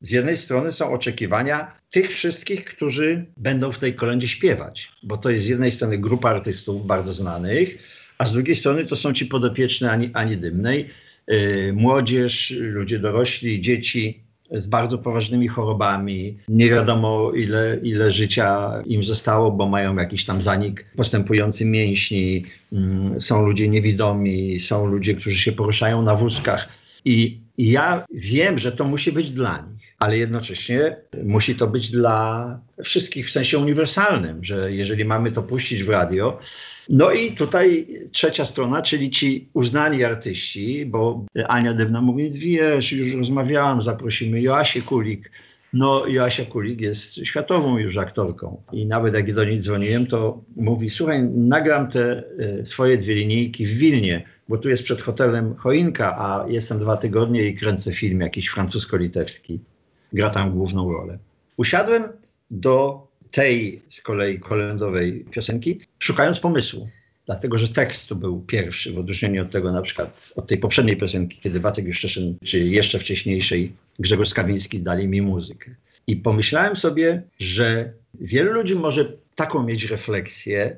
Z 0.00 0.10
jednej 0.10 0.36
strony 0.36 0.72
są 0.72 0.92
oczekiwania 0.92 1.72
tych 1.90 2.08
wszystkich, 2.08 2.64
którzy 2.64 3.26
będą 3.36 3.72
w 3.72 3.78
tej 3.78 3.94
kolędzie 3.94 4.28
śpiewać, 4.28 4.92
bo 5.02 5.16
to 5.16 5.30
jest 5.30 5.44
z 5.44 5.48
jednej 5.48 5.72
strony 5.72 5.98
grupa 5.98 6.30
artystów 6.30 6.86
bardzo 6.86 7.12
znanych, 7.12 7.78
a 8.18 8.26
z 8.26 8.32
drugiej 8.32 8.56
strony 8.56 8.86
to 8.86 8.96
są 8.96 9.12
ci 9.12 9.26
podopieczni 9.26 9.86
Ani, 9.86 10.10
Ani 10.14 10.36
Dymnej, 10.36 10.88
yy, 11.28 11.72
młodzież, 11.72 12.54
ludzie 12.60 12.98
dorośli, 12.98 13.60
dzieci 13.60 14.22
z 14.52 14.66
bardzo 14.66 14.98
poważnymi 14.98 15.48
chorobami. 15.48 16.38
Nie 16.48 16.70
wiadomo, 16.70 17.32
ile, 17.32 17.80
ile 17.82 18.12
życia 18.12 18.72
im 18.86 19.04
zostało, 19.04 19.50
bo 19.50 19.68
mają 19.68 19.96
jakiś 19.96 20.24
tam 20.24 20.42
zanik 20.42 20.86
postępujący 20.96 21.64
mięśni. 21.64 22.44
Mm, 22.72 23.20
Są 23.20 23.46
ludzie 23.46 23.68
niewidomi, 23.68 24.60
są 24.60 24.86
ludzie, 24.86 25.14
którzy 25.14 25.38
się 25.38 25.52
poruszają 25.52 26.02
na 26.02 26.14
wózkach. 26.14 26.68
I 27.04 27.40
ja 27.58 28.04
wiem, 28.14 28.58
że 28.58 28.72
to 28.72 28.84
musi 28.84 29.12
być 29.12 29.30
dla 29.30 29.66
nich, 29.72 29.79
ale 30.00 30.18
jednocześnie 30.18 30.96
musi 31.24 31.54
to 31.56 31.66
być 31.66 31.90
dla 31.90 32.60
wszystkich 32.84 33.28
w 33.28 33.30
sensie 33.30 33.58
uniwersalnym, 33.58 34.44
że 34.44 34.72
jeżeli 34.72 35.04
mamy 35.04 35.32
to 35.32 35.42
puścić 35.42 35.84
w 35.84 35.88
radio, 35.88 36.38
no 36.88 37.10
i 37.10 37.32
tutaj 37.32 37.86
trzecia 38.12 38.44
strona, 38.44 38.82
czyli 38.82 39.10
ci 39.10 39.48
uznani 39.54 40.04
artyści, 40.04 40.86
bo 40.86 41.24
Ania 41.48 41.74
Dywna 41.74 42.00
mówi, 42.00 42.30
wiesz, 42.30 42.92
już 42.92 43.14
rozmawiałam, 43.14 43.82
zaprosimy 43.82 44.40
Joasię 44.40 44.82
Kulik. 44.82 45.30
No 45.72 46.06
Joasia 46.06 46.44
Kulik 46.44 46.80
jest 46.80 47.14
światową 47.14 47.78
już 47.78 47.96
aktorką 47.96 48.62
i 48.72 48.86
nawet 48.86 49.14
jak 49.14 49.34
do 49.34 49.44
niej 49.44 49.60
dzwoniłem, 49.60 50.06
to 50.06 50.40
mówi, 50.56 50.90
słuchaj, 50.90 51.22
nagram 51.22 51.88
te 51.88 52.22
e, 52.38 52.66
swoje 52.66 52.98
dwie 52.98 53.14
linijki 53.14 53.66
w 53.66 53.70
Wilnie, 53.70 54.24
bo 54.48 54.58
tu 54.58 54.68
jest 54.68 54.82
przed 54.82 55.02
hotelem 55.02 55.54
choinka, 55.54 56.16
a 56.18 56.46
jestem 56.48 56.78
dwa 56.78 56.96
tygodnie 56.96 57.46
i 57.46 57.54
kręcę 57.54 57.92
film 57.92 58.20
jakiś 58.20 58.50
francusko-litewski. 58.50 59.58
Gra 60.12 60.30
tam 60.30 60.50
główną 60.50 60.92
rolę. 60.92 61.18
Usiadłem 61.56 62.02
do 62.50 63.06
tej 63.30 63.82
z 63.88 64.00
kolei 64.00 64.40
kolędowej 64.40 65.24
piosenki, 65.30 65.80
szukając 65.98 66.40
pomysłu. 66.40 66.88
Dlatego, 67.26 67.58
że 67.58 67.68
tekst 67.68 68.14
był 68.14 68.40
pierwszy, 68.40 68.92
w 68.92 68.98
odróżnieniu 68.98 69.42
od 69.42 69.50
tego 69.50 69.72
na 69.72 69.82
przykład, 69.82 70.32
od 70.36 70.46
tej 70.46 70.58
poprzedniej 70.58 70.96
piosenki, 70.96 71.38
kiedy 71.40 71.60
Wacek 71.60 71.86
Juszczyszyn, 71.86 72.36
czy 72.44 72.58
jeszcze 72.58 72.98
wcześniejszej 72.98 73.72
Grzegorz 73.98 74.28
Skawiński 74.28 74.80
dali 74.80 75.08
mi 75.08 75.22
muzykę. 75.22 75.74
I 76.06 76.16
pomyślałem 76.16 76.76
sobie, 76.76 77.22
że 77.38 77.92
wielu 78.20 78.52
ludzi 78.52 78.74
może 78.74 79.12
taką 79.34 79.62
mieć 79.62 79.84
refleksję, 79.84 80.76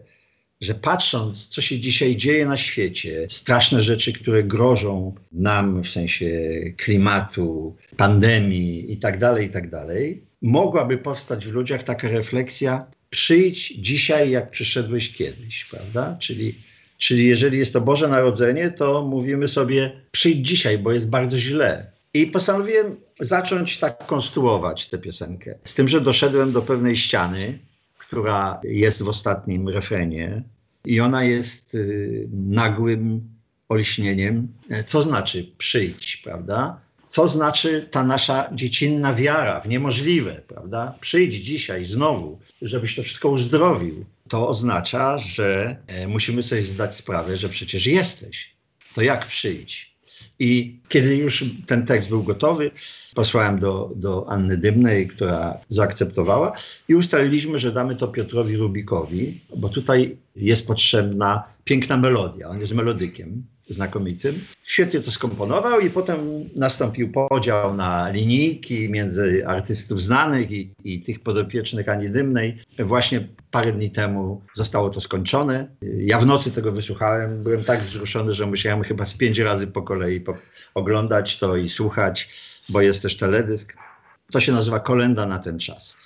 że 0.62 0.74
patrząc, 0.74 1.46
co 1.46 1.60
się 1.60 1.80
dzisiaj 1.80 2.16
dzieje 2.16 2.46
na 2.46 2.56
świecie, 2.56 3.26
straszne 3.28 3.80
rzeczy, 3.80 4.12
które 4.12 4.44
grożą 4.44 5.14
nam 5.32 5.82
w 5.82 5.88
sensie 5.88 6.52
klimatu, 6.76 7.76
pandemii 7.96 8.92
i 8.92 8.96
tak 8.96 9.18
dalej, 9.18 9.46
i 9.46 9.50
tak 9.50 9.70
mogłaby 10.42 10.98
powstać 10.98 11.46
w 11.46 11.52
ludziach 11.52 11.82
taka 11.82 12.08
refleksja, 12.08 12.86
przyjdź 13.10 13.74
dzisiaj, 13.78 14.30
jak 14.30 14.50
przyszedłeś 14.50 15.12
kiedyś, 15.12 15.64
prawda? 15.64 16.16
Czyli, 16.20 16.54
czyli 16.98 17.26
jeżeli 17.26 17.58
jest 17.58 17.72
to 17.72 17.80
Boże 17.80 18.08
Narodzenie, 18.08 18.70
to 18.70 19.02
mówimy 19.02 19.48
sobie, 19.48 19.92
przyjdź 20.10 20.48
dzisiaj, 20.48 20.78
bo 20.78 20.92
jest 20.92 21.08
bardzo 21.08 21.38
źle. 21.38 21.92
I 22.14 22.26
postanowiłem 22.26 22.96
zacząć 23.20 23.78
tak 23.78 24.06
konstruować 24.06 24.86
tę 24.86 24.98
piosenkę. 24.98 25.54
Z 25.64 25.74
tym, 25.74 25.88
że 25.88 26.00
doszedłem 26.00 26.52
do 26.52 26.62
pewnej 26.62 26.96
ściany, 26.96 27.58
która 28.12 28.60
jest 28.64 29.02
w 29.02 29.08
ostatnim 29.08 29.68
refrenie 29.68 30.42
i 30.84 31.00
ona 31.00 31.24
jest 31.24 31.74
y, 31.74 32.28
nagłym 32.32 33.28
olśnieniem. 33.68 34.48
Co 34.86 35.02
znaczy 35.02 35.52
przyjdź, 35.58 36.16
prawda? 36.16 36.80
Co 37.08 37.28
znaczy 37.28 37.88
ta 37.90 38.04
nasza 38.04 38.50
dziecinna 38.54 39.14
wiara 39.14 39.60
w 39.60 39.68
niemożliwe, 39.68 40.42
prawda? 40.48 40.94
Przyjdź 41.00 41.34
dzisiaj 41.34 41.84
znowu, 41.84 42.38
żebyś 42.62 42.94
to 42.94 43.02
wszystko 43.02 43.28
uzdrowił. 43.28 44.04
To 44.28 44.48
oznacza, 44.48 45.18
że 45.18 45.76
e, 45.86 46.06
musimy 46.06 46.42
sobie 46.42 46.62
zdać 46.62 46.96
sprawę, 46.96 47.36
że 47.36 47.48
przecież 47.48 47.86
jesteś. 47.86 48.56
To 48.94 49.02
jak 49.02 49.26
przyjdź? 49.26 49.91
I 50.42 50.76
kiedy 50.88 51.16
już 51.16 51.44
ten 51.66 51.86
tekst 51.86 52.08
był 52.08 52.22
gotowy, 52.22 52.70
posłałem 53.14 53.58
do, 53.58 53.90
do 53.96 54.28
Anny 54.28 54.56
Dymnej, 54.56 55.08
która 55.08 55.58
zaakceptowała 55.68 56.56
i 56.88 56.94
ustaliliśmy, 56.94 57.58
że 57.58 57.72
damy 57.72 57.96
to 57.96 58.08
Piotrowi 58.08 58.56
Rubikowi, 58.56 59.40
bo 59.56 59.68
tutaj 59.68 60.16
jest 60.36 60.66
potrzebna 60.66 61.44
piękna 61.64 61.96
melodia. 61.96 62.48
On 62.48 62.60
jest 62.60 62.74
melodykiem. 62.74 63.42
znakomitym. 63.68 64.40
Świetnie 64.64 65.00
to 65.00 65.10
skomponował 65.10 65.80
i 65.80 65.90
potem 65.90 66.18
nastąpił 66.56 67.12
podział 67.12 67.76
na 67.76 68.10
linijki 68.10 68.88
między 68.88 69.46
artystów 69.46 70.02
znanych 70.02 70.50
i, 70.50 70.70
i 70.84 71.00
tych 71.00 71.20
podopiecznych 71.20 71.88
Ani 71.88 72.10
Dymnej. 72.10 72.56
Właśnie 72.78 73.28
parę 73.52 73.72
dni 73.72 73.90
temu 73.90 74.42
zostało 74.54 74.90
to 74.90 75.00
skończone. 75.00 75.68
Ja 75.82 76.18
w 76.18 76.26
nocy 76.26 76.50
tego 76.50 76.72
wysłuchałem. 76.72 77.42
Byłem 77.42 77.64
tak 77.64 77.80
wzruszony, 77.80 78.34
że 78.34 78.46
musiałem 78.46 78.82
chyba 78.82 79.04
z 79.04 79.14
pięć 79.14 79.38
razy 79.38 79.66
po 79.66 79.82
kolei 79.82 80.20
po 80.20 80.34
oglądać 80.74 81.38
to 81.38 81.56
i 81.56 81.68
słuchać, 81.68 82.28
bo 82.68 82.80
jest 82.80 83.02
też 83.02 83.16
teledysk. 83.16 83.76
To 84.32 84.40
się 84.40 84.52
nazywa 84.52 84.80
Kolenda 84.80 85.26
na 85.26 85.38
ten 85.38 85.58
czas. 85.58 85.96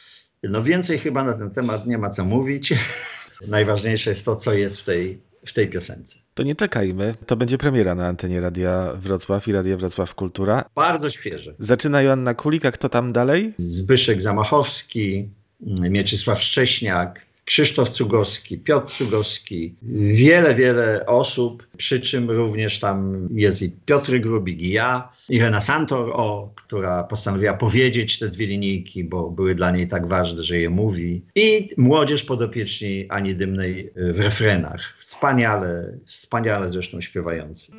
No 0.42 0.62
więcej 0.62 0.98
chyba 0.98 1.24
na 1.24 1.32
ten 1.32 1.50
temat 1.50 1.86
nie 1.86 1.98
ma 1.98 2.10
co 2.10 2.24
mówić. 2.24 2.74
Najważniejsze 3.48 4.10
jest 4.10 4.24
to, 4.24 4.36
co 4.36 4.52
jest 4.52 4.80
w 4.80 4.84
tej, 4.84 5.20
w 5.46 5.52
tej 5.52 5.68
piosence. 5.68 6.18
To 6.34 6.42
nie 6.42 6.54
czekajmy. 6.54 7.14
To 7.26 7.36
będzie 7.36 7.58
premiera 7.58 7.94
na 7.94 8.06
antenie 8.06 8.40
Radia 8.40 8.92
Wrocław 8.94 9.48
i 9.48 9.52
Radia 9.52 9.76
Wrocław 9.76 10.14
Kultura. 10.14 10.64
Bardzo 10.74 11.10
świeże. 11.10 11.54
Zaczyna 11.58 12.02
Joanna 12.02 12.34
Kulik, 12.34 12.66
a 12.66 12.72
kto 12.72 12.88
tam 12.88 13.12
dalej? 13.12 13.54
Zbyszek 13.58 14.22
Zamachowski, 14.22 15.28
Mieczysław 15.60 16.42
Szcześniak, 16.42 17.26
Krzysztof 17.46 17.88
Cugowski, 17.88 18.58
Piotr 18.58 18.92
Cugowski, 18.92 19.74
wiele, 20.12 20.54
wiele 20.54 21.06
osób, 21.06 21.66
przy 21.76 22.00
czym 22.00 22.30
również 22.30 22.80
tam 22.80 23.28
jest 23.30 23.62
i 23.62 23.70
Piotr 23.84 24.18
Grubik, 24.18 24.62
i 24.62 24.70
ja, 24.70 25.12
Irena 25.28 25.60
Santor, 25.60 26.10
o, 26.12 26.52
która 26.54 27.04
postanowiła 27.04 27.54
powiedzieć 27.54 28.18
te 28.18 28.28
dwie 28.28 28.46
linijki, 28.46 29.04
bo 29.04 29.30
były 29.30 29.54
dla 29.54 29.70
niej 29.70 29.88
tak 29.88 30.06
ważne, 30.06 30.42
że 30.42 30.58
je 30.58 30.70
mówi. 30.70 31.22
I 31.34 31.68
młodzież 31.76 32.24
podopieczni 32.24 33.06
Ani 33.08 33.34
Dymnej 33.34 33.92
w 33.96 34.20
refrenach. 34.20 34.94
Wspaniale, 34.96 35.92
wspaniale 36.04 36.68
zresztą 36.68 37.00
śpiewający. 37.00 37.72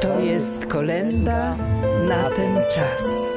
To 0.00 0.20
jest 0.20 0.66
kolenda 0.66 1.56
na 2.08 2.30
ten 2.30 2.56
czas. 2.74 3.33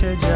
By 0.00 0.27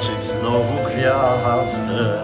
zobaczyć 0.00 0.24
znowu 0.24 0.90
gwiazdę. 0.90 2.20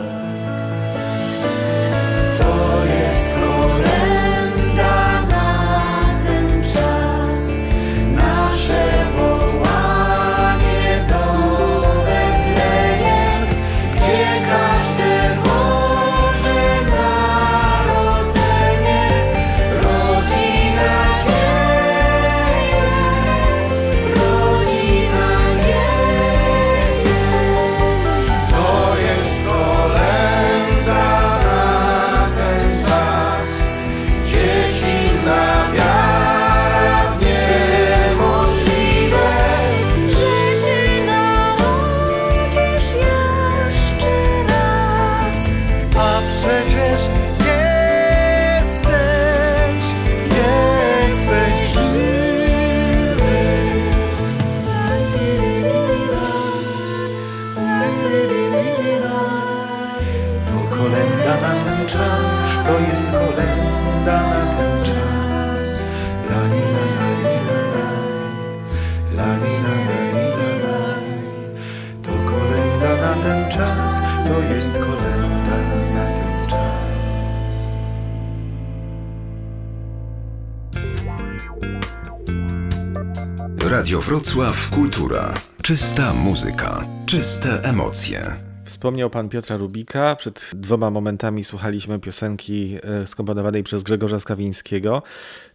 Radio 83.86 84.00
Wrocław 84.00 84.70
Kultura. 84.70 85.34
Czysta 85.62 86.12
muzyka, 86.12 86.86
czyste 87.06 87.62
emocje. 87.62 88.36
Wspomniał 88.64 89.10
pan 89.10 89.28
Piotra 89.28 89.56
Rubika. 89.56 90.16
Przed 90.16 90.50
dwoma 90.54 90.90
momentami 90.90 91.44
słuchaliśmy 91.44 91.98
piosenki 91.98 92.78
e, 92.82 93.06
skomponowanej 93.06 93.62
przez 93.62 93.82
Grzegorza 93.82 94.20
Skawińskiego. 94.20 95.02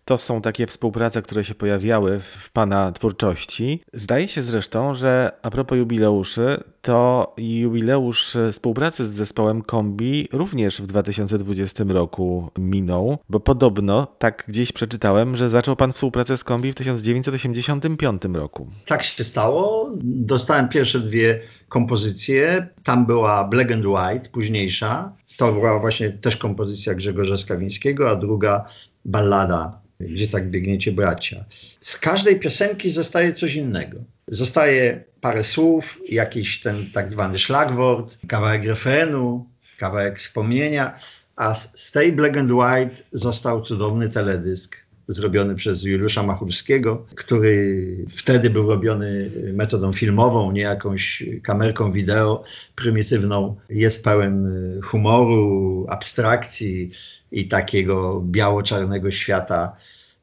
To 0.05 0.17
są 0.17 0.41
takie 0.41 0.67
współprace, 0.67 1.21
które 1.21 1.43
się 1.43 1.55
pojawiały 1.55 2.19
w 2.19 2.51
pana 2.51 2.91
twórczości. 2.91 3.83
Zdaje 3.93 4.27
się 4.27 4.41
zresztą, 4.41 4.95
że 4.95 5.31
a 5.41 5.51
propos 5.51 5.77
jubileuszy, 5.77 6.63
to 6.81 7.33
jubileusz 7.37 8.37
współpracy 8.51 9.05
z 9.05 9.09
zespołem 9.09 9.61
Kombi 9.61 10.27
również 10.31 10.81
w 10.81 10.85
2020 10.85 11.83
roku 11.87 12.49
minął, 12.57 13.17
bo 13.29 13.39
podobno, 13.39 14.07
tak 14.19 14.45
gdzieś 14.47 14.71
przeczytałem, 14.71 15.37
że 15.37 15.49
zaczął 15.49 15.75
pan 15.75 15.91
współpracę 15.93 16.37
z 16.37 16.43
Kombi 16.43 16.71
w 16.71 16.75
1985 16.75 18.21
roku. 18.33 18.67
Tak 18.85 19.03
się 19.03 19.23
stało. 19.23 19.91
Dostałem 20.03 20.69
pierwsze 20.69 20.99
dwie 20.99 21.41
kompozycje. 21.69 22.67
Tam 22.83 23.05
była 23.05 23.43
Black 23.43 23.71
and 23.71 23.85
White, 23.85 24.29
późniejsza. 24.29 25.13
To 25.37 25.53
była 25.53 25.79
właśnie 25.79 26.09
też 26.09 26.37
kompozycja 26.37 26.93
Grzegorza 26.93 27.37
Skawińskiego, 27.37 28.09
a 28.09 28.15
druga 28.15 28.65
ballada 29.05 29.80
gdzie 30.09 30.27
tak 30.27 30.49
biegniecie 30.49 30.91
bracia. 30.91 31.45
Z 31.81 31.97
każdej 31.97 32.39
piosenki 32.39 32.91
zostaje 32.91 33.33
coś 33.33 33.55
innego. 33.55 33.97
Zostaje 34.27 35.03
parę 35.21 35.43
słów, 35.43 35.99
jakiś 36.09 36.59
ten 36.59 36.91
tak 36.93 37.11
zwany 37.11 37.37
szlagwort, 37.37 38.17
kawałek 38.27 38.63
refrenu, 38.63 39.45
kawałek 39.77 40.19
wspomnienia, 40.19 40.99
a 41.35 41.55
z 41.55 41.91
tej 41.91 42.13
Black 42.13 42.37
and 42.37 42.51
White 42.51 43.03
został 43.11 43.61
cudowny 43.61 44.09
teledysk 44.09 44.77
zrobiony 45.07 45.55
przez 45.55 45.83
Juliusza 45.83 46.23
Machulskiego, 46.23 47.05
który 47.15 47.85
wtedy 48.15 48.49
był 48.49 48.69
robiony 48.69 49.31
metodą 49.53 49.93
filmową, 49.93 50.51
nie 50.51 50.61
jakąś 50.61 51.23
kamerką 51.43 51.91
wideo 51.91 52.43
prymitywną. 52.75 53.55
Jest 53.69 54.03
pełen 54.03 54.47
humoru, 54.83 55.85
abstrakcji, 55.89 56.91
i 57.32 57.47
takiego 57.47 58.21
biało-czarnego 58.25 59.11
świata. 59.11 59.75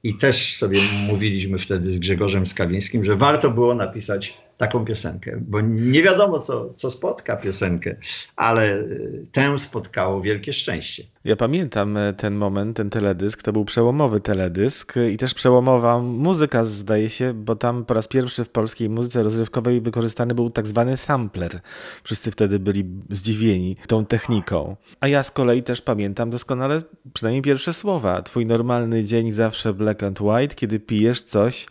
I 0.02 0.14
też 0.14 0.56
sobie 0.56 0.80
mówiliśmy 1.06 1.58
wtedy 1.58 1.90
z 1.90 1.98
Grzegorzem 1.98 2.46
Skawińskim, 2.46 3.04
że 3.04 3.16
warto 3.16 3.50
było 3.50 3.74
napisać 3.74 4.38
taką 4.58 4.84
piosenkę, 4.84 5.38
bo 5.40 5.60
nie 5.60 6.02
wiadomo, 6.02 6.38
co, 6.38 6.74
co 6.74 6.90
spotka 6.90 7.36
piosenkę, 7.36 7.96
ale 8.36 8.78
y, 8.78 9.26
tę 9.32 9.58
spotkało 9.58 10.20
wielkie 10.20 10.52
szczęście. 10.52 11.04
Ja 11.24 11.36
pamiętam 11.36 11.96
e, 11.96 12.12
ten 12.12 12.34
moment, 12.34 12.76
ten 12.76 12.90
teledysk, 12.90 13.42
to 13.42 13.52
był 13.52 13.64
przełomowy 13.64 14.20
teledysk 14.20 14.94
i 15.12 15.16
też 15.16 15.34
przełomowa 15.34 15.98
muzyka, 15.98 16.64
zdaje 16.64 17.10
się, 17.10 17.34
bo 17.34 17.56
tam 17.56 17.84
po 17.84 17.94
raz 17.94 18.08
pierwszy 18.08 18.44
w 18.44 18.48
polskiej 18.48 18.88
muzyce 18.88 19.22
rozrywkowej 19.22 19.80
wykorzystany 19.80 20.34
był 20.34 20.50
tak 20.50 20.66
zwany 20.66 20.96
sampler. 20.96 21.60
Wszyscy 22.04 22.30
wtedy 22.30 22.58
byli 22.58 22.84
zdziwieni 23.10 23.76
tą 23.86 24.06
techniką. 24.06 24.76
A 25.00 25.08
ja 25.08 25.22
z 25.22 25.30
kolei 25.30 25.62
też 25.62 25.82
pamiętam 25.82 26.30
doskonale 26.30 26.82
przynajmniej 27.14 27.42
pierwsze 27.42 27.74
słowa. 27.74 28.22
Twój 28.22 28.46
normalny 28.46 29.04
dzień 29.04 29.32
zawsze 29.32 29.74
black 29.74 30.02
and 30.02 30.20
white, 30.20 30.54
kiedy 30.54 30.80
pijesz 30.80 31.22
coś 31.22 31.66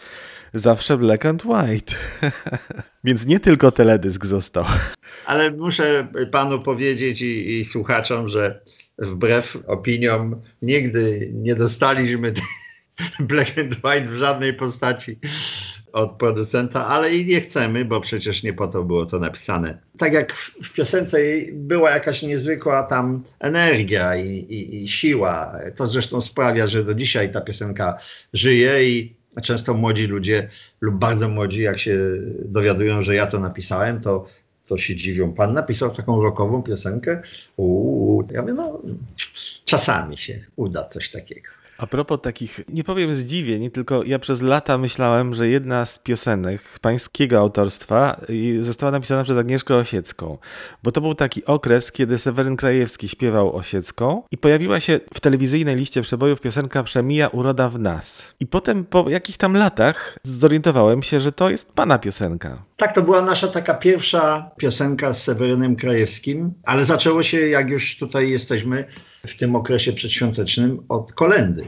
zawsze 0.60 0.98
black 0.98 1.26
and 1.26 1.46
white. 1.46 1.96
Więc 3.04 3.26
nie 3.26 3.40
tylko 3.40 3.72
teledysk 3.72 4.26
został. 4.26 4.66
Ale 5.26 5.52
muszę 5.52 6.08
panu 6.32 6.62
powiedzieć 6.62 7.22
i, 7.22 7.60
i 7.60 7.66
słuchaczom, 7.66 8.30
że 8.30 8.62
wbrew 8.98 9.58
opiniom 9.68 10.42
nigdy 10.62 11.32
nie 11.34 11.56
dostaliśmy 11.56 12.34
black 13.20 13.58
and 13.58 13.76
white 13.84 14.08
w 14.08 14.18
żadnej 14.18 14.54
postaci 14.54 15.20
od 15.94 16.18
producenta, 16.18 16.88
ale 16.88 17.16
i 17.16 17.26
nie 17.26 17.42
chcemy, 17.42 17.86
bo 17.86 18.02
przecież 18.02 18.44
nie 18.44 18.54
po 18.54 18.68
to 18.68 18.84
było 18.84 19.06
to 19.06 19.20
napisane. 19.20 19.78
Tak 19.98 20.14
jak 20.14 20.34
w 20.64 20.74
piosence 20.74 21.18
była 21.54 21.92
jakaś 21.92 22.22
niezwykła 22.22 22.84
tam 22.84 23.24
energia 23.40 24.16
i, 24.16 24.30
i, 24.30 24.84
i 24.84 24.88
siła. 24.88 25.58
To 25.76 25.88
zresztą 25.88 26.22
sprawia, 26.22 26.68
że 26.68 26.84
do 26.84 26.94
dzisiaj 26.94 27.32
ta 27.32 27.42
piosenka 27.42 27.98
żyje 28.34 28.90
i 28.90 29.17
często 29.42 29.74
młodzi 29.74 30.08
ludzie 30.08 30.50
lub 30.82 30.96
bardzo 30.96 31.30
młodzi, 31.30 31.62
jak 31.62 31.80
się 31.80 32.00
dowiadują, 32.46 33.04
że 33.04 33.16
ja 33.16 33.28
to 33.28 33.40
napisałem, 33.40 34.02
to, 34.02 34.28
to 34.68 34.78
się 34.78 34.96
dziwią. 34.96 35.34
Pan 35.34 35.54
napisał 35.54 35.96
taką 35.96 36.22
rokową 36.22 36.64
piosenkę? 36.64 37.22
Uuu, 37.58 38.28
ja 38.32 38.42
mówię, 38.42 38.54
no 38.54 38.82
czasami 39.66 40.18
się 40.18 40.46
uda 40.56 40.84
coś 40.84 41.10
takiego. 41.10 41.57
A 41.78 41.88
propos 41.88 42.22
takich, 42.22 42.60
nie 42.70 42.84
powiem 42.84 43.16
zdziwień, 43.16 43.72
tylko 43.72 44.04
ja 44.04 44.20
przez 44.20 44.42
lata 44.42 44.78
myślałem, 44.78 45.34
że 45.34 45.48
jedna 45.48 45.86
z 45.86 46.00
piosenek 46.00 46.62
pańskiego 46.82 47.40
autorstwa 47.40 48.22
została 48.62 48.92
napisana 48.92 49.24
przez 49.24 49.38
Agnieszkę 49.38 49.76
Osiecką, 49.76 50.38
bo 50.84 50.92
to 50.92 51.02
był 51.02 51.14
taki 51.14 51.46
okres, 51.46 51.92
kiedy 51.92 52.18
Seweryn 52.18 52.56
Krajewski 52.56 53.10
śpiewał 53.10 53.56
Osiecką 53.56 54.24
i 54.32 54.38
pojawiła 54.38 54.80
się 54.80 55.00
w 55.14 55.20
telewizyjnej 55.20 55.76
liście 55.76 56.02
przebojów 56.02 56.42
piosenka 56.42 56.84
Przemija 56.84 57.28
uroda 57.28 57.70
w 57.70 57.80
nas. 57.80 58.36
I 58.40 58.48
potem 58.48 58.86
po 58.86 59.10
jakichś 59.10 59.38
tam 59.38 59.58
latach 59.58 60.20
zorientowałem 60.24 61.04
się, 61.04 61.20
że 61.20 61.32
to 61.32 61.50
jest 61.50 61.72
pana 61.72 62.00
piosenka. 62.00 62.64
Tak, 62.78 62.94
to 62.94 63.02
była 63.02 63.22
nasza 63.22 63.48
taka 63.48 63.74
pierwsza 63.74 64.52
piosenka 64.58 65.14
z 65.14 65.24
Sewerynem 65.24 65.76
Krajewskim, 65.76 66.54
ale 66.64 66.86
zaczęło 66.86 67.24
się, 67.24 67.40
jak 67.48 67.70
już 67.70 67.98
tutaj 67.98 68.30
jesteśmy, 68.30 68.86
w 69.28 69.38
tym 69.38 69.56
okresie 69.56 69.94
przedświątecznym 69.94 70.80
od 70.90 71.14
kolendy, 71.14 71.66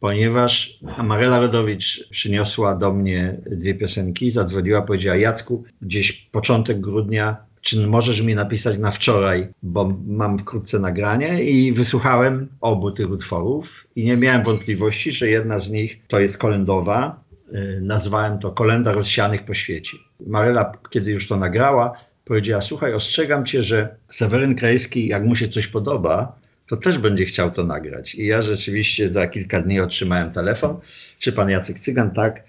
ponieważ 0.00 0.78
Marela 1.04 1.40
Rodowicz 1.40 2.08
przyniosła 2.10 2.74
do 2.74 2.92
mnie 2.92 3.36
dwie 3.46 3.74
piosenki, 3.74 4.30
zadzwoniła, 4.30 4.82
powiedziała 4.82 5.16
Jacku, 5.16 5.64
gdzieś 5.82 6.12
początek 6.12 6.80
grudnia, 6.80 7.36
czy 7.60 7.86
możesz 7.86 8.20
mi 8.20 8.34
napisać 8.34 8.78
na 8.78 8.90
wczoraj, 8.90 9.48
bo 9.62 9.98
mam 10.06 10.38
wkrótce 10.38 10.78
nagranie 10.78 11.44
i 11.44 11.72
wysłuchałem 11.72 12.48
obu 12.60 12.90
tych 12.90 13.10
utworów 13.10 13.86
i 13.96 14.04
nie 14.04 14.16
miałem 14.16 14.42
wątpliwości, 14.42 15.12
że 15.12 15.28
jedna 15.28 15.58
z 15.58 15.70
nich 15.70 16.00
to 16.08 16.20
jest 16.20 16.38
kolendowa, 16.38 17.20
y, 17.54 17.80
nazwałem 17.82 18.38
to 18.38 18.50
Kolenda 18.50 18.92
rozsianych 18.92 19.44
po 19.44 19.54
świecie. 19.54 19.96
Marela, 20.26 20.72
kiedy 20.90 21.10
już 21.10 21.28
to 21.28 21.36
nagrała, 21.36 21.92
powiedziała, 22.24 22.62
słuchaj, 22.62 22.94
ostrzegam 22.94 23.44
cię, 23.44 23.62
że 23.62 23.96
Seweryn 24.10 24.54
Krajewski, 24.54 25.08
jak 25.08 25.24
mu 25.24 25.36
się 25.36 25.48
coś 25.48 25.66
podoba, 25.66 26.38
to 26.68 26.76
też 26.76 26.98
będzie 26.98 27.24
chciał 27.24 27.50
to 27.50 27.64
nagrać. 27.64 28.14
I 28.14 28.26
ja 28.26 28.42
rzeczywiście 28.42 29.08
za 29.08 29.26
kilka 29.26 29.60
dni 29.60 29.80
otrzymałem 29.80 30.32
telefon. 30.32 30.76
Czy 31.18 31.32
pan 31.32 31.50
Jacek 31.50 31.80
Cygan? 31.80 32.10
Tak. 32.10 32.44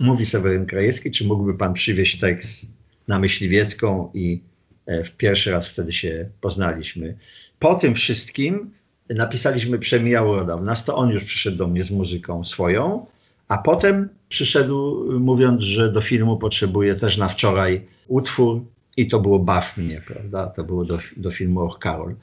Mówi 0.00 0.26
Seweryn 0.26 0.66
Krajewski, 0.66 1.10
czy 1.10 1.24
mógłby 1.24 1.54
pan 1.54 1.74
przywieźć 1.74 2.20
tekst 2.20 2.70
na 3.08 3.18
Myśliwiecką 3.18 4.10
i 4.14 4.42
e, 4.86 5.04
w 5.04 5.10
pierwszy 5.10 5.50
raz 5.50 5.66
wtedy 5.66 5.92
się 5.92 6.28
poznaliśmy. 6.40 7.16
Po 7.58 7.74
tym 7.74 7.94
wszystkim 7.94 8.70
napisaliśmy 9.10 9.78
Przemija 9.78 10.22
Uroda. 10.22 10.56
W 10.56 10.64
nas 10.64 10.84
to 10.84 10.96
on 10.96 11.10
już 11.10 11.24
przyszedł 11.24 11.56
do 11.56 11.66
mnie 11.66 11.84
z 11.84 11.90
muzyką 11.90 12.44
swoją, 12.44 13.06
a 13.48 13.58
potem 13.58 14.08
przyszedł 14.28 15.06
mówiąc, 15.20 15.62
że 15.62 15.92
do 15.92 16.00
filmu 16.00 16.36
potrzebuje 16.36 16.94
też 16.94 17.16
na 17.16 17.28
wczoraj 17.28 17.86
utwór 18.08 18.62
i 18.96 19.08
to 19.08 19.20
było 19.20 19.38
Baw 19.38 19.76
mnie, 19.76 20.02
prawda? 20.06 20.46
To 20.46 20.64
było 20.64 20.84
do, 20.84 20.98
do 21.16 21.30
filmu 21.30 21.60
Och 21.60 21.78
Karol. 21.78 22.14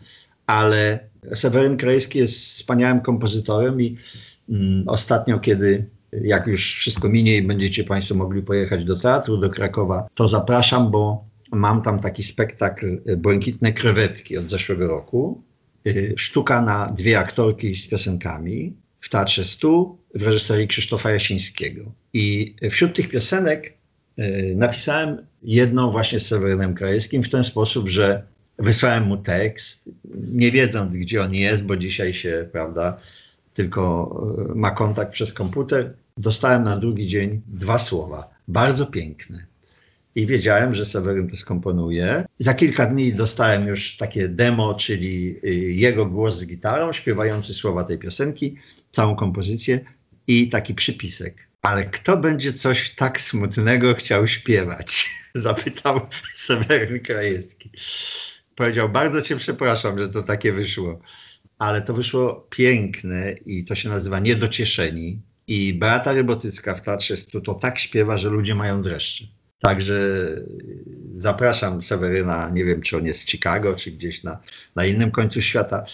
Ale 0.48 1.11
Seweryn 1.34 1.78
Krajewski 1.78 2.20
jest 2.20 2.34
wspaniałym 2.34 3.02
kompozytorem 3.02 3.82
i 3.82 3.98
mm, 4.50 4.84
ostatnio, 4.90 5.40
kiedy 5.40 5.86
jak 6.12 6.48
już 6.48 6.76
wszystko 6.76 7.10
minie 7.10 7.38
i 7.38 7.42
będziecie 7.42 7.84
Państwo 7.84 8.16
mogli 8.16 8.42
pojechać 8.42 8.86
do 8.86 9.00
teatru, 9.00 9.38
do 9.38 9.50
Krakowa, 9.50 10.08
to 10.16 10.28
zapraszam, 10.28 10.92
bo 10.92 11.26
mam 11.52 11.82
tam 11.82 12.00
taki 12.00 12.24
spektakl 12.24 13.02
e, 13.06 13.18
Błękitne 13.18 13.74
krewetki 13.74 14.38
od 14.38 14.52
zeszłego 14.52 14.88
roku. 14.88 15.44
E, 15.88 15.92
sztuka 16.18 16.62
na 16.62 16.92
dwie 16.98 17.20
aktorki 17.20 17.76
z 17.76 17.88
piosenkami 17.88 18.74
w 19.00 19.10
Teatrze 19.10 19.46
Stu 19.46 19.98
w 20.16 20.22
reżyserii 20.22 20.68
Krzysztofa 20.68 21.12
Jasińskiego. 21.12 21.92
I 22.14 22.56
wśród 22.70 22.96
tych 22.96 23.10
piosenek 23.10 23.78
e, 24.18 24.56
napisałem 24.56 25.26
jedną 25.44 25.92
właśnie 25.92 26.20
z 26.20 26.28
Sewerynem 26.28 26.74
Krajewskim 26.74 27.24
w 27.24 27.30
ten 27.30 27.44
sposób, 27.44 27.90
że 27.90 28.24
Wysłałem 28.60 29.04
mu 29.04 29.18
tekst, 29.18 29.90
nie 30.34 30.52
wiedząc, 30.52 30.98
gdzie 30.98 31.22
on 31.22 31.34
jest, 31.34 31.64
bo 31.64 31.78
dzisiaj 31.78 32.14
się, 32.14 32.50
prawda, 32.52 32.98
tylko 33.54 34.12
e, 34.52 34.56
ma 34.56 34.72
kontakt 34.72 35.12
przez 35.12 35.34
komputer. 35.34 35.94
Dostałem 36.18 36.64
na 36.64 36.78
drugi 36.78 37.08
dzień 37.08 37.42
dwa 37.48 37.78
słowa, 37.78 38.30
bardzo 38.48 38.86
piękne. 38.86 39.46
I 40.16 40.26
wiedziałem, 40.26 40.76
że 40.76 40.86
Seweryn 40.86 41.30
to 41.30 41.38
skomponuje. 41.38 42.26
Za 42.40 42.54
kilka 42.54 42.86
dni 42.86 43.14
dostałem 43.14 43.68
już 43.68 43.98
takie 43.98 44.28
demo, 44.28 44.74
czyli 44.74 45.40
y, 45.44 45.50
jego 45.74 46.06
głos 46.06 46.38
z 46.38 46.46
gitarą, 46.46 46.92
śpiewający 46.92 47.54
słowa 47.54 47.84
tej 47.84 47.98
piosenki, 47.98 48.56
całą 48.92 49.16
kompozycję. 49.16 49.80
i 50.28 50.50
taki 50.50 50.76
przypisek. 50.76 51.48
Ale 51.62 51.86
kto 51.86 52.18
będzie 52.18 52.54
coś 52.54 52.96
tak 52.96 53.22
smutnego 53.22 53.96
chciał 53.96 54.28
śpiewać? 54.28 55.10
Zapytał 55.36 56.02
Seweryn 56.36 57.00
Krajewski. 57.00 57.70
Powiedział, 58.62 58.90
bardzo 58.90 59.22
cię 59.22 59.36
przepraszam, 59.36 60.00
że 60.00 60.10
to 60.10 60.24
takie 60.24 60.54
wyszło. 60.54 61.00
Ale 61.58 61.82
to 61.82 61.94
wyszło 61.94 62.48
piękne 62.50 63.32
i 63.32 63.66
to 63.66 63.76
się 63.76 63.90
nazywa 63.90 64.20
Niedocieszeni. 64.20 65.22
I 65.48 65.74
Beata 65.74 66.14
Rybotycka 66.14 66.76
w 66.76 66.82
Teatrze 66.82 67.18
Stu 67.18 67.42
to 67.42 67.54
tak 67.54 67.80
śpiewa, 67.80 68.18
że 68.18 68.30
ludzie 68.30 68.56
mają 68.56 68.82
dreszcze. 68.82 69.26
Także 69.60 70.28
zapraszam 71.16 71.82
Seweryna, 71.82 72.50
nie 72.50 72.66
wiem 72.66 72.82
czy 72.82 72.98
on 72.98 73.06
jest 73.06 73.22
w 73.24 73.30
Chicago, 73.30 73.76
czy 73.76 73.92
gdzieś 73.92 74.24
na, 74.24 74.40
na 74.76 74.86
innym 74.86 75.12
końcu 75.12 75.42
świata, 75.42 75.86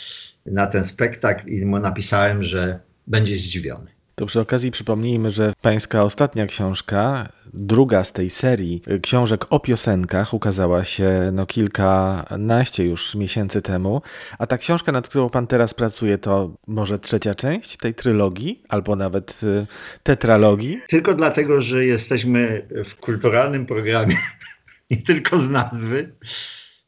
na 0.45 0.67
ten 0.67 0.83
spektakl 0.83 1.49
i 1.49 1.65
mu 1.65 1.79
napisałem, 1.79 2.43
że 2.43 2.79
będzie 3.07 3.37
zdziwiony. 3.37 3.96
To 4.19 4.25
przy 4.25 4.39
okazji 4.39 4.71
przypomnijmy, 4.71 5.31
że 5.31 5.53
pańska 5.61 6.03
ostatnia 6.03 6.45
książka, 6.45 7.29
druga 7.53 8.03
z 8.03 8.13
tej 8.13 8.29
serii 8.29 8.83
książek 9.01 9.45
o 9.49 9.59
piosenkach, 9.59 10.33
ukazała 10.33 10.83
się 10.83 11.29
no 11.33 11.45
kilkanaście 11.45 12.83
już 12.83 13.15
miesięcy 13.15 13.61
temu. 13.61 14.01
A 14.39 14.47
ta 14.47 14.57
książka, 14.57 14.91
nad 14.91 15.09
którą 15.09 15.29
pan 15.29 15.47
teraz 15.47 15.73
pracuje, 15.73 16.17
to 16.17 16.53
może 16.67 16.99
trzecia 16.99 17.35
część 17.35 17.77
tej 17.77 17.93
trylogii, 17.93 18.63
albo 18.69 18.95
nawet 18.95 19.43
y, 19.43 19.65
tetralogii? 20.03 20.81
Tylko 20.87 21.13
dlatego, 21.13 21.61
że 21.61 21.85
jesteśmy 21.85 22.67
w 22.85 22.95
kulturalnym 22.95 23.65
programie, 23.65 24.15
nie 24.91 24.97
tylko 24.97 25.41
z 25.41 25.49
nazwy, 25.49 26.11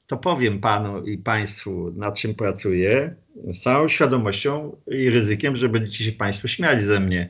to 0.10 0.18
powiem 0.18 0.60
panu 0.60 1.06
i 1.06 1.18
państwu, 1.18 1.94
nad 1.96 2.16
czym 2.16 2.36
pracuję, 2.36 3.16
z 3.54 3.62
całą 3.62 3.88
świadomością 3.88 4.76
i 4.88 5.10
ryzykiem, 5.10 5.58
że 5.58 5.70
będziecie 5.70 6.04
się 6.04 6.12
państwo 6.12 6.48
śmiali 6.48 6.86
ze 6.86 7.00
mnie. 7.00 7.30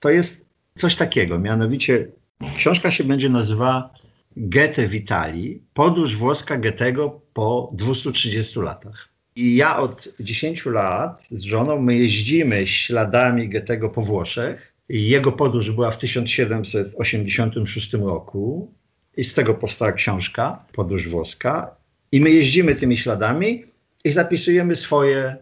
To 0.00 0.10
jest 0.10 0.46
coś 0.74 0.94
takiego, 0.96 1.38
mianowicie 1.38 2.08
książka 2.56 2.90
się 2.90 3.04
będzie 3.04 3.28
nazywała 3.28 3.90
Goethe 4.36 4.88
w 4.88 4.94
Italii, 4.94 5.62
podróż 5.74 6.16
włoska 6.16 6.56
Goethego 6.56 7.20
po 7.32 7.70
230 7.72 8.60
latach. 8.60 9.08
I 9.36 9.56
ja 9.56 9.78
od 9.78 10.08
10 10.20 10.66
lat 10.66 11.26
z 11.30 11.42
żoną 11.42 11.80
my 11.80 11.94
jeździmy 11.94 12.66
śladami 12.66 13.48
Goethego 13.48 13.88
po 13.90 14.02
Włoszech. 14.02 14.74
Jego 14.88 15.32
podróż 15.32 15.70
była 15.70 15.90
w 15.90 15.98
1786 15.98 17.92
roku 17.92 18.72
i 19.16 19.24
z 19.24 19.34
tego 19.34 19.54
powstała 19.54 19.92
książka 19.92 20.64
Podróż 20.72 21.08
włoska. 21.08 21.83
I 22.14 22.20
my 22.20 22.30
jeździmy 22.30 22.74
tymi 22.74 22.98
śladami 22.98 23.64
i 24.04 24.12
zapisujemy 24.12 24.76
swoje 24.76 25.36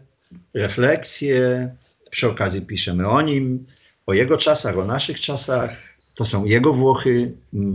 refleksje. 0.53 1.69
Przy 2.11 2.29
okazji 2.29 2.61
piszemy 2.61 3.07
o 3.07 3.21
nim, 3.21 3.65
o 4.05 4.13
jego 4.13 4.37
czasach, 4.37 4.77
o 4.77 4.85
naszych 4.85 5.19
czasach. 5.19 5.77
To 6.15 6.25
są 6.25 6.45
jego 6.45 6.73
Włochy, 6.73 7.31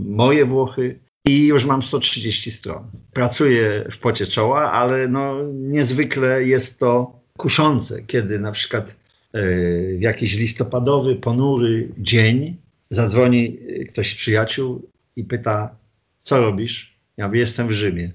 moje 0.09 0.45
Włochy. 0.45 0.99
I 1.25 1.47
już 1.47 1.65
mam 1.65 1.83
130 1.83 2.51
stron. 2.51 2.83
Pracuję 3.13 3.85
w 3.91 3.97
pocie 3.97 4.27
czoła, 4.27 4.71
ale 4.71 5.07
no, 5.07 5.43
niezwykle 5.53 6.43
jest 6.43 6.79
to 6.79 7.19
kuszące, 7.37 8.01
kiedy 8.03 8.39
na 8.39 8.51
przykład 8.51 8.95
w 9.33 10.01
jakiś 10.01 10.33
listopadowy, 10.35 11.15
ponury 11.15 11.89
dzień 11.97 12.57
zadzwoni 12.89 13.57
ktoś 13.89 14.13
z 14.13 14.15
przyjaciół 14.15 14.89
i 15.15 15.23
pyta, 15.23 15.75
co 16.23 16.41
robisz? 16.41 16.95
Ja 17.17 17.27
mówię, 17.27 17.39
jestem 17.39 17.67
w 17.67 17.71
Rzymie. 17.71 18.11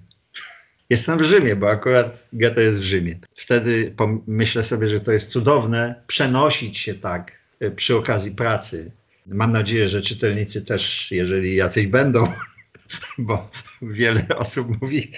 Jestem 0.91 1.19
w 1.19 1.23
Rzymie, 1.23 1.57
bo 1.57 1.71
akurat 1.71 2.29
Goethe 2.33 2.63
jest 2.63 2.79
w 2.79 2.83
Rzymie. 2.83 3.19
Wtedy 3.37 3.95
myślę 4.27 4.63
sobie, 4.63 4.89
że 4.89 5.01
to 5.01 5.13
jest 5.13 5.31
cudowne 5.31 5.95
przenosić 6.07 6.79
się 6.79 6.95
tak 6.95 7.33
przy 7.77 7.97
okazji 7.97 8.31
pracy. 8.33 8.91
Mam 9.27 9.53
nadzieję, 9.53 9.89
że 9.89 10.03
czytelnicy 10.03 10.63
też, 10.63 11.13
jeżeli 11.13 11.55
jacyś 11.57 11.87
będą, 11.87 12.33
bo 13.19 13.49
wiele 13.83 14.27
osób 14.37 14.81
mówi, 14.83 15.13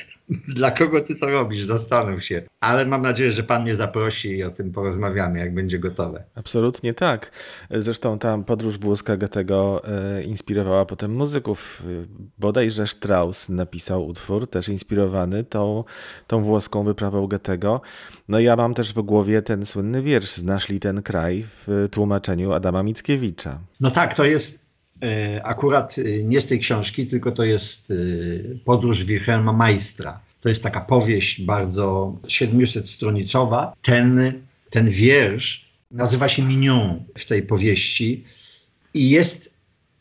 dla 0.48 0.70
kogo 0.70 1.00
ty 1.00 1.14
to 1.14 1.26
robisz, 1.26 1.64
zastanów 1.64 2.24
się. 2.24 2.42
Ale 2.60 2.86
mam 2.86 3.02
nadzieję, 3.02 3.32
że 3.32 3.42
pan 3.42 3.62
mnie 3.62 3.76
zaprosi 3.76 4.28
i 4.28 4.44
o 4.44 4.50
tym 4.50 4.72
porozmawiamy, 4.72 5.38
jak 5.38 5.54
będzie 5.54 5.78
gotowe. 5.78 6.24
Absolutnie 6.34 6.94
tak. 6.94 7.30
Zresztą 7.70 8.18
ta 8.18 8.38
podróż 8.38 8.78
włoska 8.78 9.16
Goethego 9.16 9.82
e, 9.84 10.22
inspirowała 10.22 10.84
potem 10.84 11.14
muzyków. 11.14 11.82
Bodajże 12.38 12.86
Strauss 12.86 13.48
napisał 13.48 14.06
utwór, 14.06 14.46
też 14.46 14.68
inspirowany 14.68 15.44
tą, 15.44 15.84
tą 16.26 16.42
włoską 16.42 16.84
wyprawą 16.84 17.26
Goethego. 17.26 17.80
No 18.28 18.40
ja 18.40 18.56
mam 18.56 18.74
też 18.74 18.94
w 18.94 19.02
głowie 19.02 19.42
ten 19.42 19.66
słynny 19.66 20.02
wiersz 20.02 20.36
Znasz 20.36 20.68
li 20.68 20.80
ten 20.80 21.02
kraj 21.02 21.46
w 21.66 21.88
tłumaczeniu 21.90 22.52
Adama 22.52 22.82
Mickiewicza. 22.82 23.58
No 23.80 23.90
tak, 23.90 24.14
to 24.14 24.24
jest 24.24 24.65
akurat 25.42 25.96
nie 26.24 26.40
z 26.40 26.46
tej 26.46 26.58
książki, 26.58 27.06
tylko 27.06 27.32
to 27.32 27.44
jest 27.44 27.92
podróż 28.64 29.04
Wilhelma 29.04 29.52
Majstra. 29.52 30.20
To 30.40 30.48
jest 30.48 30.62
taka 30.62 30.80
powieść 30.80 31.42
bardzo 31.42 32.16
700-stronicowa. 32.26 33.72
Ten, 33.82 34.32
ten 34.70 34.90
wiersz 34.90 35.66
nazywa 35.90 36.28
się 36.28 36.42
Mignon 36.42 37.04
w 37.18 37.26
tej 37.26 37.42
powieści 37.42 38.24
i 38.94 39.10
jest 39.10 39.54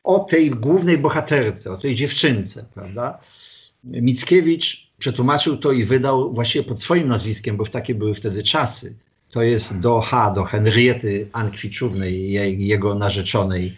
o 0.03 0.19
tej 0.19 0.49
głównej 0.49 0.97
bohaterce, 0.97 1.71
o 1.71 1.77
tej 1.77 1.95
dziewczynce, 1.95 2.65
prawda? 2.73 3.19
Mickiewicz 3.83 4.87
przetłumaczył 4.97 5.57
to 5.57 5.71
i 5.71 5.83
wydał 5.83 6.33
właściwie 6.33 6.65
pod 6.65 6.81
swoim 6.81 7.07
nazwiskiem, 7.07 7.57
bo 7.57 7.65
takie 7.65 7.95
były 7.95 8.15
wtedy 8.15 8.43
czasy. 8.43 8.95
To 9.31 9.41
jest 9.41 9.79
do 9.79 10.01
H, 10.01 10.31
do 10.31 10.43
Henriety 10.43 11.27
Ankwiczównej, 11.33 12.31
jej, 12.31 12.67
jego 12.67 12.95
narzeczonej 12.95 13.75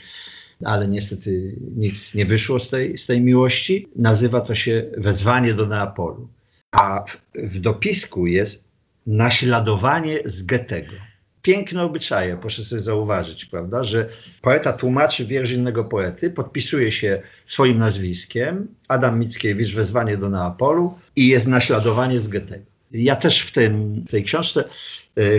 ale 0.65 0.87
niestety 0.87 1.55
nic 1.75 2.13
nie 2.15 2.25
wyszło 2.25 2.59
z 2.59 2.69
tej, 2.69 2.97
z 2.97 3.05
tej 3.05 3.21
miłości. 3.21 3.87
Nazywa 3.95 4.41
to 4.41 4.55
się 4.55 4.85
Wezwanie 4.97 5.53
do 5.53 5.65
Neapolu. 5.65 6.29
A 6.71 7.05
w, 7.07 7.17
w 7.35 7.59
dopisku 7.59 8.27
jest 8.27 8.63
naśladowanie 9.07 10.19
z 10.25 10.43
Goethego. 10.43 10.93
Piękne 11.41 11.83
obyczaje, 11.83 12.37
proszę 12.41 12.63
sobie 12.63 12.81
zauważyć, 12.81 13.45
prawda, 13.45 13.83
że 13.83 14.09
poeta 14.41 14.73
tłumaczy 14.73 15.25
wiersz 15.25 15.51
innego 15.51 15.85
poety, 15.85 16.29
podpisuje 16.29 16.91
się 16.91 17.21
swoim 17.45 17.77
nazwiskiem, 17.77 18.67
Adam 18.87 19.19
Mickiewicz, 19.19 19.73
Wezwanie 19.73 20.17
do 20.17 20.29
Neapolu 20.29 20.97
i 21.15 21.27
jest 21.27 21.47
naśladowanie 21.47 22.19
z 22.19 22.27
Goethego. 22.27 22.65
Ja 22.91 23.15
też 23.15 23.41
w, 23.41 23.51
tym, 23.51 23.93
w 23.93 24.11
tej 24.11 24.23
książce 24.23 24.63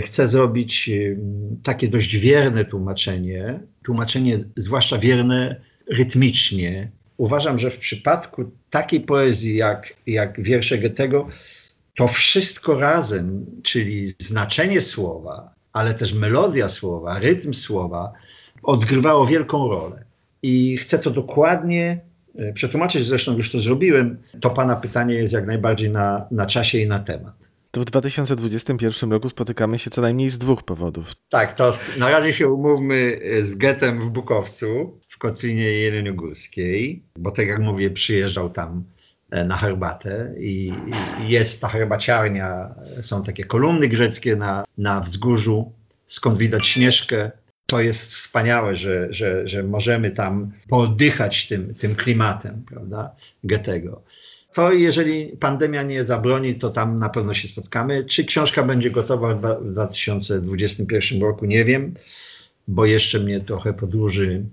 chcę 0.05 0.29
zrobić 0.29 0.91
takie 1.63 1.89
dość 1.89 2.17
wierne 2.17 2.65
tłumaczenie, 2.65 3.61
tłumaczenie 3.85 4.39
zwłaszcza 4.57 4.99
wierne 4.99 5.61
rytmicznie. 5.91 6.91
Uważam, 7.17 7.59
że 7.59 7.71
w 7.71 7.79
przypadku 7.79 8.51
takiej 8.71 9.01
poezji 9.01 9.57
jak, 9.57 9.95
jak 10.07 10.41
wiersze 10.43 10.79
Goethego, 10.79 11.29
to 11.97 12.09
wszystko 12.09 12.81
razem, 12.81 13.47
czyli 13.63 14.15
znaczenie 14.19 14.81
słowa, 14.81 15.55
ale 15.73 15.95
też 15.95 16.13
melodia 16.13 16.69
słowa, 16.69 17.19
rytm 17.19 17.55
słowa, 17.55 18.13
odgrywało 18.63 19.27
wielką 19.27 19.69
rolę. 19.69 20.05
I 20.43 20.77
chcę 20.77 20.99
to 20.99 21.11
dokładnie 21.11 22.01
przetłumaczyć, 22.55 23.07
zresztą 23.07 23.37
już 23.37 23.51
to 23.53 23.61
zrobiłem. 23.61 24.19
To 24.41 24.51
Pana 24.51 24.77
pytanie 24.77 25.15
jest 25.15 25.35
jak 25.35 25.47
najbardziej 25.47 25.91
na, 25.91 26.27
na 26.31 26.47
czasie 26.47 26.79
i 26.79 26.87
na 26.87 26.99
temat. 26.99 27.48
W 27.79 27.85
2021 27.85 29.13
roku 29.13 29.29
spotykamy 29.29 29.79
się 29.79 29.91
co 29.91 30.01
najmniej 30.01 30.31
z 30.31 30.39
dwóch 30.39 30.63
powodów. 30.63 31.13
Tak, 31.29 31.55
to 31.55 31.73
na 31.99 32.11
razie 32.11 32.33
się 32.33 32.49
umówmy 32.49 33.21
z 33.43 33.55
Getem 33.55 34.03
w 34.03 34.11
Bukowcu, 34.11 35.01
w 35.09 35.19
Kotlinie 35.19 35.73
Jeleniogórskiej, 35.73 37.03
bo 37.19 37.31
tak 37.31 37.47
jak 37.47 37.59
mówię, 37.59 37.91
przyjeżdżał 37.91 38.51
tam 38.51 38.85
na 39.31 39.57
herbatę 39.57 40.35
i 40.39 40.73
jest 41.27 41.61
ta 41.61 41.69
herbaciarnia, 41.69 42.75
są 43.03 43.23
takie 43.23 43.45
kolumny 43.45 43.89
greckie 43.89 44.37
na, 44.37 44.65
na 44.79 45.01
wzgórzu, 45.01 45.73
skąd 46.07 46.39
widać 46.39 46.67
Śnieżkę. 46.67 47.31
To 47.67 47.81
jest 47.81 48.13
wspaniałe, 48.13 48.77
że, 48.77 49.09
że, 49.11 49.49
że 49.49 49.63
możemy 49.63 50.11
tam 50.11 50.53
pooddychać 50.69 51.49
tym, 51.49 51.75
tym 51.75 51.95
klimatem, 51.95 52.63
prawda, 52.69 53.17
Goethego 53.45 54.03
to 54.59 54.73
jeżeli 54.73 55.27
pandemia 55.27 55.83
nie 55.83 56.05
zabroni, 56.05 56.55
to 56.55 56.71
tam 56.71 56.99
na 56.99 57.09
pewno 57.09 57.35
się 57.35 57.49
spotkamy. 57.49 58.05
Czy 58.05 58.25
książka 58.25 58.63
będzie 58.63 58.91
gotowa 58.91 59.35
w 59.35 59.71
2021 59.73 61.21
roku, 61.21 61.47
nie 61.47 61.65
wiem, 61.65 61.95
bo 62.69 62.87
jeszcze 62.87 63.21
mnie 63.21 63.41
trochę 63.41 63.73
podróży 63.73 64.45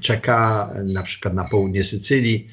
czeka, 0.00 0.70
na 0.84 1.02
przykład 1.02 1.34
na 1.34 1.44
południe 1.44 1.84
Sycylii, 1.84 2.48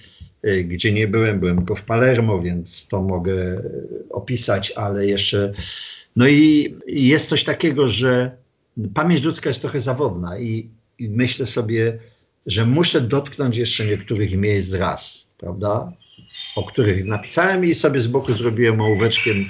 gdzie 0.65 0.91
nie 0.91 1.07
byłem, 1.07 1.39
byłem 1.39 1.57
tylko 1.57 1.75
w 1.75 1.81
Palermo, 1.81 2.41
więc 2.41 2.87
to 2.87 3.01
mogę 3.01 3.63
opisać, 4.09 4.71
ale 4.71 5.05
jeszcze. 5.05 5.53
No 6.15 6.27
i 6.27 6.75
jest 6.87 7.29
coś 7.29 7.43
takiego, 7.43 7.87
że 7.87 8.31
pamięć 8.93 9.23
ludzka 9.23 9.49
jest 9.49 9.61
trochę 9.61 9.79
zawodna 9.79 10.39
i, 10.39 10.69
i 10.99 11.09
myślę 11.09 11.45
sobie, 11.45 11.99
że 12.45 12.65
muszę 12.65 13.01
dotknąć 13.01 13.57
jeszcze 13.57 13.85
niektórych 13.85 14.37
miejsc 14.37 14.73
raz, 14.73 15.27
prawda? 15.37 15.93
O 16.55 16.63
których 16.63 17.05
napisałem 17.05 17.65
i 17.65 17.75
sobie 17.75 18.01
z 18.01 18.07
boku 18.07 18.33
zrobiłem 18.33 18.81
ołóweczkiem 18.81 19.45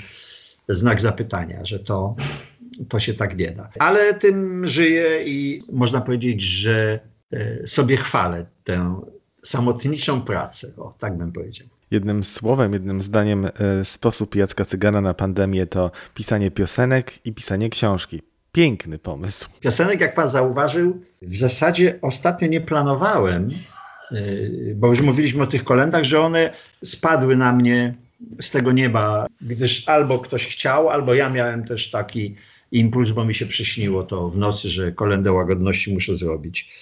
znak 0.69 1.01
zapytania, 1.01 1.65
że 1.65 1.79
to 1.79 2.15
to 2.89 2.99
się 2.99 3.13
tak 3.13 3.37
nie 3.37 3.51
da. 3.51 3.69
Ale 3.79 4.13
tym 4.13 4.67
żyję 4.67 5.23
i 5.25 5.59
można 5.71 6.01
powiedzieć, 6.01 6.41
że 6.41 6.99
e, 7.33 7.67
sobie 7.67 7.97
chwalę 7.97 8.45
tę 8.63 9.01
samotniczą 9.43 10.21
pracę. 10.21 10.67
O, 10.77 10.93
tak 10.99 11.17
bym 11.17 11.31
powiedział. 11.31 11.67
Jednym 11.91 12.23
słowem, 12.23 12.73
jednym 12.73 13.01
zdaniem, 13.01 13.45
e, 13.45 13.85
sposób 13.85 14.35
Jacka 14.35 14.65
Cygana 14.65 15.01
na 15.01 15.13
pandemię 15.13 15.65
to 15.65 15.91
pisanie 16.13 16.51
piosenek 16.51 17.25
i 17.25 17.33
pisanie 17.33 17.69
książki. 17.69 18.21
Piękny 18.51 18.99
pomysł. 18.99 19.49
Piosenek, 19.59 20.01
jak 20.01 20.15
pan 20.15 20.29
zauważył, 20.29 21.01
w 21.21 21.37
zasadzie 21.37 21.99
ostatnio 22.01 22.47
nie 22.47 22.61
planowałem, 22.61 23.49
bo 24.75 24.87
już 24.87 25.01
mówiliśmy 25.01 25.43
o 25.43 25.47
tych 25.47 25.63
kolendach, 25.63 26.03
że 26.03 26.21
one 26.21 26.53
spadły 26.83 27.37
na 27.37 27.53
mnie 27.53 27.93
z 28.41 28.51
tego 28.51 28.71
nieba, 28.71 29.27
gdyż 29.41 29.89
albo 29.89 30.19
ktoś 30.19 30.47
chciał, 30.47 30.89
albo 30.89 31.13
ja 31.13 31.29
miałem 31.29 31.65
też 31.65 31.91
taki 31.91 32.35
impuls, 32.71 33.11
bo 33.11 33.25
mi 33.25 33.33
się 33.33 33.45
przyśniło 33.45 34.03
to 34.03 34.29
w 34.29 34.37
nocy, 34.37 34.69
że 34.69 34.91
kolendę 34.91 35.31
łagodności 35.31 35.93
muszę 35.93 36.15
zrobić. 36.15 36.73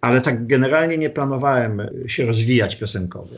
Ale 0.00 0.20
tak 0.20 0.46
generalnie 0.46 0.98
nie 0.98 1.10
planowałem 1.10 1.82
się 2.06 2.26
rozwijać 2.26 2.76
piosenkowo. 2.76 3.34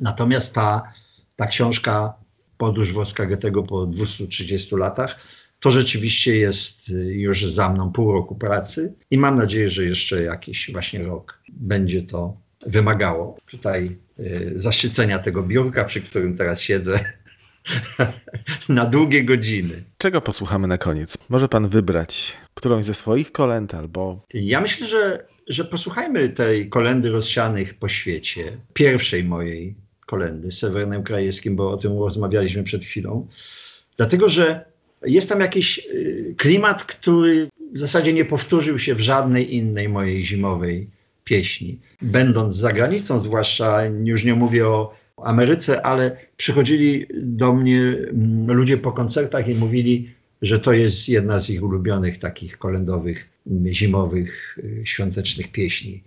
Natomiast 0.00 0.54
ta, 0.54 0.92
ta 1.36 1.46
książka 1.46 2.14
Podróż 2.58 2.92
Włoska 2.92 3.26
Goethego 3.26 3.62
po 3.62 3.86
230 3.86 4.76
latach 4.76 5.16
to 5.60 5.70
rzeczywiście 5.70 6.36
jest 6.36 6.88
już 7.10 7.44
za 7.44 7.68
mną 7.68 7.92
pół 7.92 8.12
roku 8.12 8.34
pracy 8.34 8.94
i 9.10 9.18
mam 9.18 9.38
nadzieję, 9.38 9.68
że 9.68 9.84
jeszcze 9.84 10.22
jakiś 10.22 10.70
właśnie 10.72 11.02
rok 11.02 11.40
będzie 11.48 12.02
to 12.02 12.36
wymagało 12.66 13.36
tutaj 13.50 13.96
y, 14.18 14.52
zaszczycenia 14.56 15.18
tego 15.18 15.42
biurka, 15.42 15.84
przy 15.84 16.00
którym 16.00 16.36
teraz 16.36 16.60
siedzę 16.60 17.00
na 18.68 18.86
długie 18.86 19.24
godziny. 19.24 19.84
Czego 19.98 20.20
posłuchamy 20.20 20.68
na 20.68 20.78
koniec? 20.78 21.18
Może 21.28 21.48
pan 21.48 21.68
wybrać 21.68 22.36
którąś 22.54 22.84
ze 22.84 22.94
swoich 22.94 23.32
kolęd 23.32 23.74
albo. 23.74 24.26
Ja 24.34 24.60
myślę, 24.60 24.86
że, 24.86 25.26
że 25.46 25.64
posłuchajmy 25.64 26.28
tej 26.28 26.68
kolendy 26.68 27.10
rozsianych 27.10 27.74
po 27.74 27.88
świecie. 27.88 28.56
Pierwszej 28.74 29.24
mojej 29.24 29.74
kolendy 30.06 30.50
z 30.50 30.58
Sewerynem 30.58 31.02
Krajewskim, 31.02 31.56
bo 31.56 31.70
o 31.70 31.76
tym 31.76 31.98
rozmawialiśmy 31.98 32.62
przed 32.62 32.84
chwilą. 32.84 33.28
Dlatego, 33.96 34.28
że 34.28 34.64
jest 35.06 35.28
tam 35.28 35.40
jakiś 35.40 35.78
y, 35.78 36.34
klimat, 36.38 36.84
który 36.84 37.48
w 37.74 37.78
zasadzie 37.78 38.12
nie 38.12 38.24
powtórzył 38.24 38.78
się 38.78 38.94
w 38.94 39.00
żadnej 39.00 39.54
innej 39.56 39.88
mojej 39.88 40.24
zimowej 40.24 40.90
pieśni. 41.30 41.80
Będąc 42.02 42.56
za 42.56 42.72
granicą, 42.72 43.20
zwłaszcza 43.20 43.84
już 44.04 44.24
nie 44.24 44.34
mówię 44.34 44.68
o 44.68 44.94
Ameryce, 45.16 45.82
ale 45.82 46.16
przychodzili 46.36 47.06
do 47.14 47.52
mnie 47.52 47.80
mm, 47.80 48.56
ludzie 48.56 48.76
po 48.78 48.92
koncertach 48.92 49.48
i 49.48 49.54
mówili, 49.54 50.10
że 50.42 50.58
to 50.58 50.72
jest 50.72 51.08
jedna 51.08 51.38
z 51.38 51.50
ich 51.50 51.62
ulubionych 51.62 52.18
takich 52.18 52.58
kolendowych, 52.58 53.28
mm, 53.46 53.72
zimowych, 53.72 54.58
y, 54.58 54.82
świątecznych 54.84 55.52
pieśni. 55.52 56.02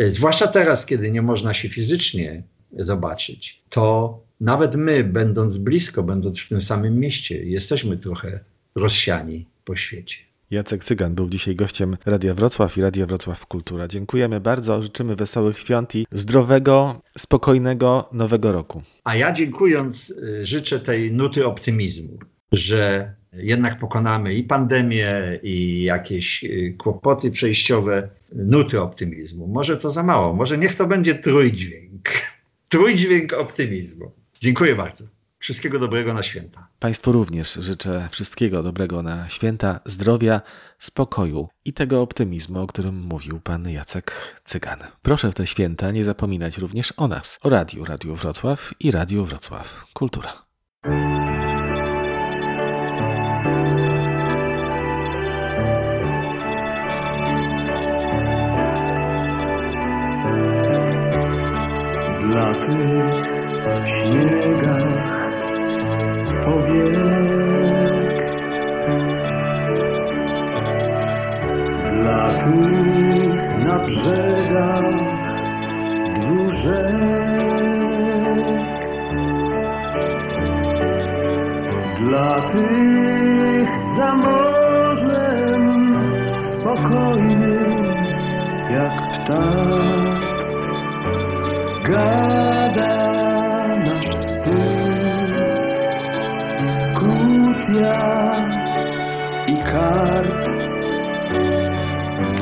Y, 0.00 0.10
zwłaszcza 0.10 0.46
teraz, 0.46 0.86
kiedy 0.86 1.10
nie 1.10 1.22
można 1.22 1.54
się 1.54 1.68
fizycznie 1.68 2.42
zobaczyć, 2.72 3.62
to 3.70 4.20
nawet 4.40 4.74
my, 4.74 5.04
będąc 5.04 5.58
blisko, 5.58 6.02
będąc 6.02 6.40
w 6.40 6.48
tym 6.48 6.62
samym 6.62 7.00
mieście, 7.00 7.44
jesteśmy 7.44 7.96
trochę 7.96 8.40
rozsiani 8.74 9.46
po 9.64 9.76
świecie. 9.76 10.27
Jacek 10.50 10.84
Cygan 10.84 11.14
był 11.14 11.28
dzisiaj 11.28 11.56
gościem 11.56 11.96
Radia 12.06 12.34
Wrocław 12.34 12.78
i 12.78 12.82
Radia 12.82 13.06
Wrocław 13.06 13.46
Kultura. 13.46 13.88
Dziękujemy 13.88 14.40
bardzo, 14.40 14.82
życzymy 14.82 15.16
wesołych 15.16 15.58
świąt 15.58 15.94
i 15.94 16.06
zdrowego, 16.12 17.02
spokojnego 17.18 18.08
nowego 18.12 18.52
roku. 18.52 18.82
A 19.04 19.16
ja 19.16 19.32
dziękując 19.32 20.10
y, 20.10 20.46
życzę 20.46 20.80
tej 20.80 21.12
nuty 21.12 21.46
optymizmu, 21.46 22.18
że 22.52 23.14
jednak 23.32 23.78
pokonamy 23.78 24.34
i 24.34 24.42
pandemię, 24.42 25.38
i 25.42 25.82
jakieś 25.82 26.44
y, 26.44 26.74
kłopoty 26.78 27.30
przejściowe, 27.30 28.08
nuty 28.32 28.80
optymizmu. 28.80 29.46
Może 29.46 29.76
to 29.76 29.90
za 29.90 30.02
mało, 30.02 30.34
może 30.34 30.58
niech 30.58 30.74
to 30.74 30.86
będzie 30.86 31.14
trójdźwięk. 31.14 32.08
Trójdźwięk 32.68 33.32
optymizmu. 33.32 34.12
Dziękuję 34.40 34.74
bardzo. 34.74 35.17
Wszystkiego 35.38 35.78
dobrego 35.78 36.14
na 36.14 36.22
święta. 36.22 36.68
Państwu 36.78 37.12
również 37.12 37.54
życzę 37.54 38.08
wszystkiego 38.10 38.62
dobrego 38.62 39.02
na 39.02 39.28
święta, 39.28 39.80
zdrowia, 39.84 40.40
spokoju 40.78 41.48
i 41.64 41.72
tego 41.72 42.02
optymizmu, 42.02 42.60
o 42.60 42.66
którym 42.66 43.00
mówił 43.00 43.40
pan 43.40 43.68
Jacek 43.68 44.12
Cygan. 44.44 44.78
Proszę 45.02 45.30
w 45.30 45.34
te 45.34 45.46
święta 45.46 45.90
nie 45.90 46.04
zapominać 46.04 46.58
również 46.58 46.94
o 46.96 47.08
nas, 47.08 47.38
o 47.42 47.48
Radiu 47.48 47.84
Radiu 47.84 48.14
Wrocław 48.14 48.74
i 48.80 48.90
Radiu 48.90 49.24
Wrocław 49.24 49.84
Kultura. 49.92 50.32
Dla 62.22 62.54
tych 62.54 64.47
Tych 72.48 73.64
na 73.64 73.78
brzegach 73.78 74.84
dwóch 76.20 76.52
Dla 82.00 82.40
tych 82.52 83.70
za 83.96 84.14
morzem 84.16 86.00
spokojnym 86.56 87.84
jak 88.70 88.96
ptak 89.12 90.28
gada 91.88 92.96
nasz 93.84 94.08
kutia 96.98 97.98
i 99.46 99.56
karp 99.58 100.47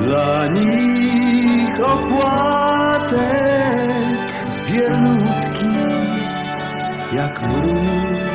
dla 0.03 0.47
nich 0.47 1.80
opłatek 1.80 3.16
bielutki 4.66 5.76
jak 7.12 7.42
mróz. 7.42 8.26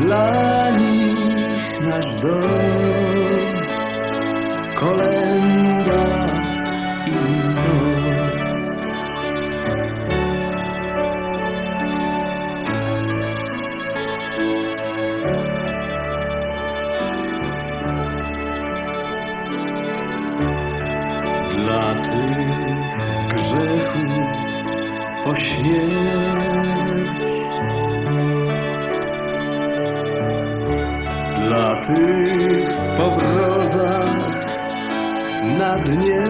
Dla 0.00 0.70
nich 0.70 1.80
nasz 1.80 2.20
dom 2.20 2.60
kolenda 4.80 5.69
tych 31.94 32.68
powrozach 32.98 34.10
na 35.58 35.76
dnie. 35.78 36.26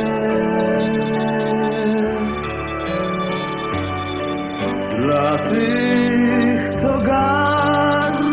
Dla 4.96 5.38
tych 5.38 6.70
co 6.82 7.00
garb 7.00 8.24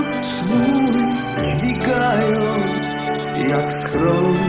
swój 0.42 0.94
dźwigają 1.56 2.42
jak 3.50 3.90
schron 3.90 4.47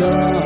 sen. 0.00 0.40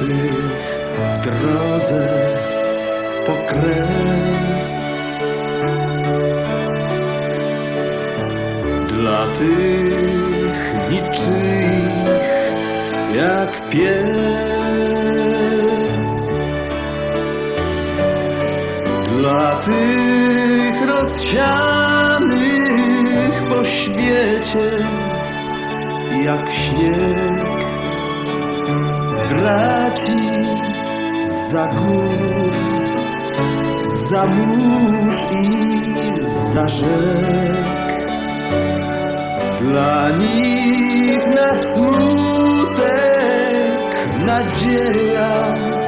tych 0.00 0.80
w 0.96 1.20
drodze. 1.24 2.02
Dla 8.88 9.26
tych 9.38 10.90
jak 13.50 13.70
pies. 13.70 14.10
Dla 19.18 19.56
tych 19.56 20.76
rozsianych 20.88 22.32
po 23.48 23.64
świecie 23.64 24.70
jak 26.24 26.52
śnieg 26.52 27.40
braci 29.30 30.22
za 31.52 31.64
gór, 31.64 32.52
za 34.10 34.24
mórz 34.26 35.32
i 35.32 35.44
za 36.54 36.68
rzek. 36.68 37.70
Dla 39.60 40.10
nich 40.10 41.26
na 41.26 41.62
smutek 41.62 43.09
nadzieja 44.26 45.79